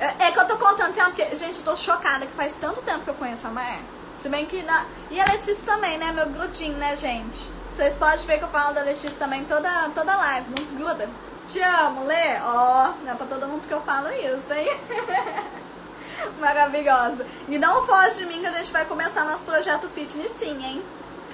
[0.04, 2.82] É, é, que eu tô contando assim, porque, gente, eu tô chocada que faz tanto
[2.82, 3.78] tempo que eu conheço a Mar.
[4.20, 4.62] Se bem que.
[4.62, 4.84] Na...
[5.10, 6.12] E a Letícia também, né?
[6.12, 7.50] Meu grudinho, né, gente?
[7.74, 10.50] Vocês podem ver que eu falo da Letícia também toda, toda live.
[10.50, 11.08] Nos gruda.
[11.48, 12.38] Te amo, Lê.
[12.42, 14.78] Ó, oh, não é pra todo mundo que eu falo isso, hein?
[16.38, 17.26] Maravilhosa.
[17.48, 20.82] E não foge de mim que a gente vai começar nosso projeto fitness sim, hein?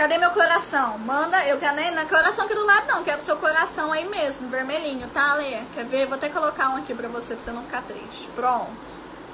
[0.01, 0.97] Cadê meu coração?
[0.97, 4.49] Manda, eu quero nem na coração aqui do lado não, quero seu coração aí mesmo,
[4.49, 5.61] vermelhinho, tá, Lê?
[5.75, 6.07] Quer ver?
[6.07, 8.31] Vou até colocar um aqui pra você, pra você não ficar triste.
[8.35, 8.73] Pronto.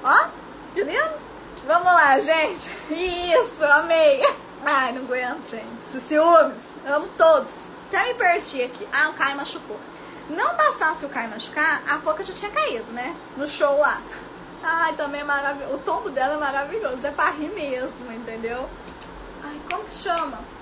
[0.03, 0.27] Ó,
[0.73, 1.13] que lindo.
[1.65, 2.69] Vamos lá, gente.
[2.91, 4.19] Isso, amei.
[4.65, 6.05] Ai, não aguento, gente.
[6.05, 6.75] Ciúmes.
[6.85, 7.63] Amo todos.
[7.87, 8.85] Até me perdi aqui.
[8.91, 9.79] Ah, o Caio machucou.
[10.29, 13.15] Não bastasse o Caio machucar, a pouco já tinha caído, né?
[13.37, 14.01] No show lá.
[14.61, 15.75] Ai, também é maravilhoso.
[15.75, 17.07] O tombo dela é maravilhoso.
[17.07, 18.69] É pra rir mesmo, entendeu?
[19.45, 20.56] Ai, como que chama?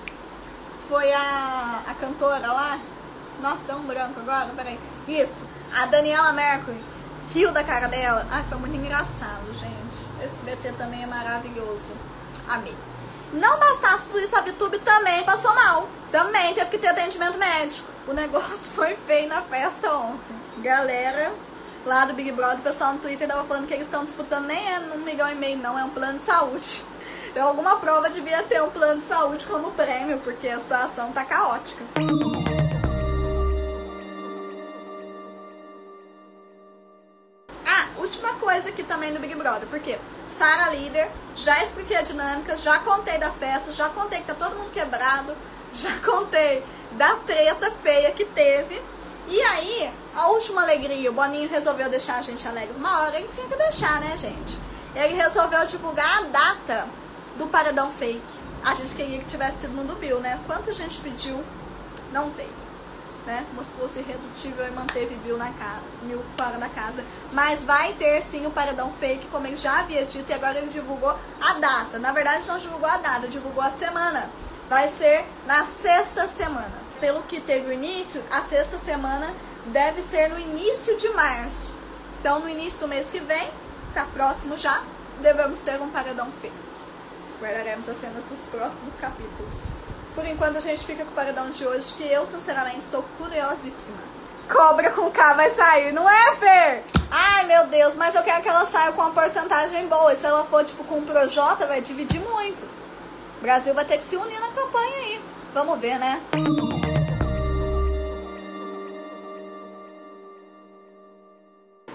[0.88, 2.78] Foi a, a cantora lá?
[3.40, 4.78] Nossa, deu um branco agora, peraí.
[5.08, 6.80] Isso, a Daniela Mercury.
[7.34, 8.26] Riu da cara dela.
[8.30, 10.24] Ai, foi muito engraçado, gente.
[10.24, 11.90] Esse BT também é maravilhoso.
[12.48, 12.74] Amei.
[13.32, 15.88] Não bastasse isso, a VTube também passou mal.
[16.12, 17.90] Também teve que ter atendimento médico.
[18.06, 20.36] O negócio foi feio na festa ontem.
[20.58, 21.32] Galera,
[21.84, 24.72] lá do Big Brother, o pessoal no Twitter tava falando que eles estão disputando nem
[24.72, 26.84] é um milhão e meio, não, é um plano de saúde.
[27.36, 31.22] Então alguma prova devia ter um plano de saúde como prêmio, porque a situação tá
[31.22, 31.84] caótica.
[37.62, 39.98] Ah, última coisa aqui também no Big Brother, porque
[40.30, 44.56] Sara líder, já expliquei a dinâmica, já contei da festa, já contei que tá todo
[44.56, 45.36] mundo quebrado,
[45.70, 48.82] já contei da treta feia que teve.
[49.28, 53.28] E aí, a última alegria, o Boninho resolveu deixar a gente alegre uma hora, ele
[53.28, 54.58] tinha que deixar, né, gente?
[54.94, 56.88] Ele resolveu divulgar a data
[57.38, 58.22] do paredão fake.
[58.64, 60.40] A gente queria que tivesse sido no do Bill, né?
[60.46, 61.42] Quanto a gente pediu,
[62.12, 62.66] não veio.
[63.24, 63.44] Né?
[63.54, 67.04] Mostrou-se irredutível e manteve Bill na casa, Bill fora da casa.
[67.32, 70.68] Mas vai ter sim o paredão fake, como ele já havia dito, e agora ele
[70.68, 71.98] divulgou a data.
[71.98, 74.30] Na verdade, não divulgou a data, divulgou a semana.
[74.68, 79.34] Vai ser na sexta semana pelo que teve o início, a sexta semana
[79.66, 81.72] deve ser no início de março.
[82.20, 83.50] Então, no início do mês que vem,
[83.94, 84.82] tá próximo já,
[85.20, 86.65] devemos ter um paredão feito.
[87.40, 89.54] Guardaremos as cenas dos próximos capítulos.
[90.14, 93.98] Por enquanto, a gente fica com o paredão de hoje, que eu, sinceramente, estou curiosíssima.
[94.50, 96.84] Cobra com K vai sair, não é, Fer?
[97.10, 100.12] Ai, meu Deus, mas eu quero que ela saia com uma porcentagem boa.
[100.12, 102.64] E se ela for, tipo, com o Projota, vai dividir muito.
[103.38, 105.20] O Brasil vai ter que se unir na campanha aí.
[105.52, 106.22] Vamos ver, né?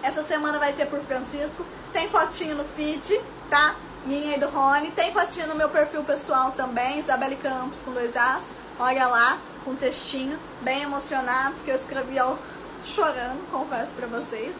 [0.03, 1.65] Essa semana vai ter por Francisco.
[1.91, 3.19] Tem fotinho no feed,
[3.49, 3.75] tá?
[4.05, 4.91] Minha e do Rony.
[4.91, 8.51] Tem fotinho no meu perfil pessoal também, Isabelle Campos com dois As.
[8.79, 12.37] Olha lá, com um textinho bem emocionado, que eu escrevi ao
[12.83, 14.55] chorando, confesso pra vocês.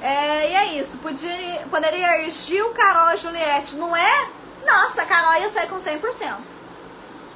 [0.00, 0.98] É, e é isso.
[0.98, 4.28] Podia, poderia ir Gil, Carol e Juliette, não é?
[4.66, 6.36] Nossa, a Carol ia sair com 100%.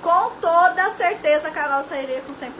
[0.02, 2.50] Com toda certeza a Carol sairia com 100%.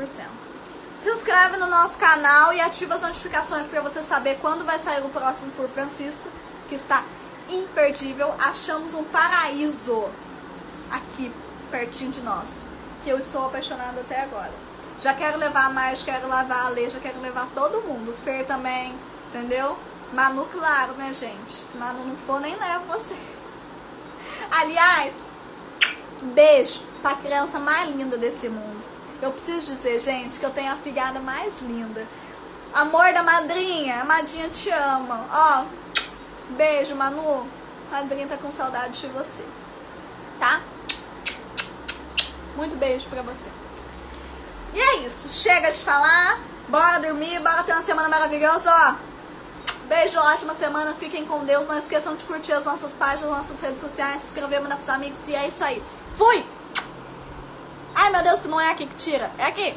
[0.98, 5.04] Se inscreve no nosso canal e ativa as notificações para você saber quando vai sair
[5.04, 6.26] o próximo por Francisco,
[6.68, 7.04] que está
[7.48, 8.34] imperdível.
[8.38, 10.08] Achamos um paraíso
[10.90, 11.32] aqui,
[11.70, 12.50] pertinho de nós,
[13.02, 14.52] que eu estou apaixonada até agora.
[14.98, 18.10] Já quero levar a Marge, quero levar a Lê, já quero levar todo mundo.
[18.10, 18.94] O Fer também,
[19.28, 19.78] entendeu?
[20.12, 21.50] Manu, claro, né, gente?
[21.50, 23.16] Se Manu não for, nem levo você.
[24.50, 25.12] Aliás,
[26.34, 28.86] beijo pra criança mais linda desse mundo.
[29.20, 32.06] Eu preciso dizer, gente, que eu tenho a filhada mais linda.
[32.72, 35.26] Amor da madrinha, a madrinha te ama.
[35.30, 35.64] Ó,
[36.50, 37.48] beijo, Manu.
[37.90, 39.44] A madrinha tá com saudade de você.
[40.38, 40.60] Tá?
[42.56, 43.48] Muito beijo pra você.
[44.74, 45.28] E é isso.
[45.30, 46.40] Chega de falar.
[46.68, 48.94] Bora dormir, bora ter uma semana maravilhosa, ó.
[49.86, 50.94] Beijo, ótima semana.
[50.94, 51.68] Fiquem com Deus.
[51.68, 55.28] Não esqueçam de curtir as nossas páginas, nossas redes sociais, se inscrever, mandar pros amigos.
[55.28, 55.82] E é isso aí.
[56.16, 56.44] Fui!
[57.94, 59.30] Ai, meu Deus, que não é aqui que tira.
[59.38, 59.76] É aqui.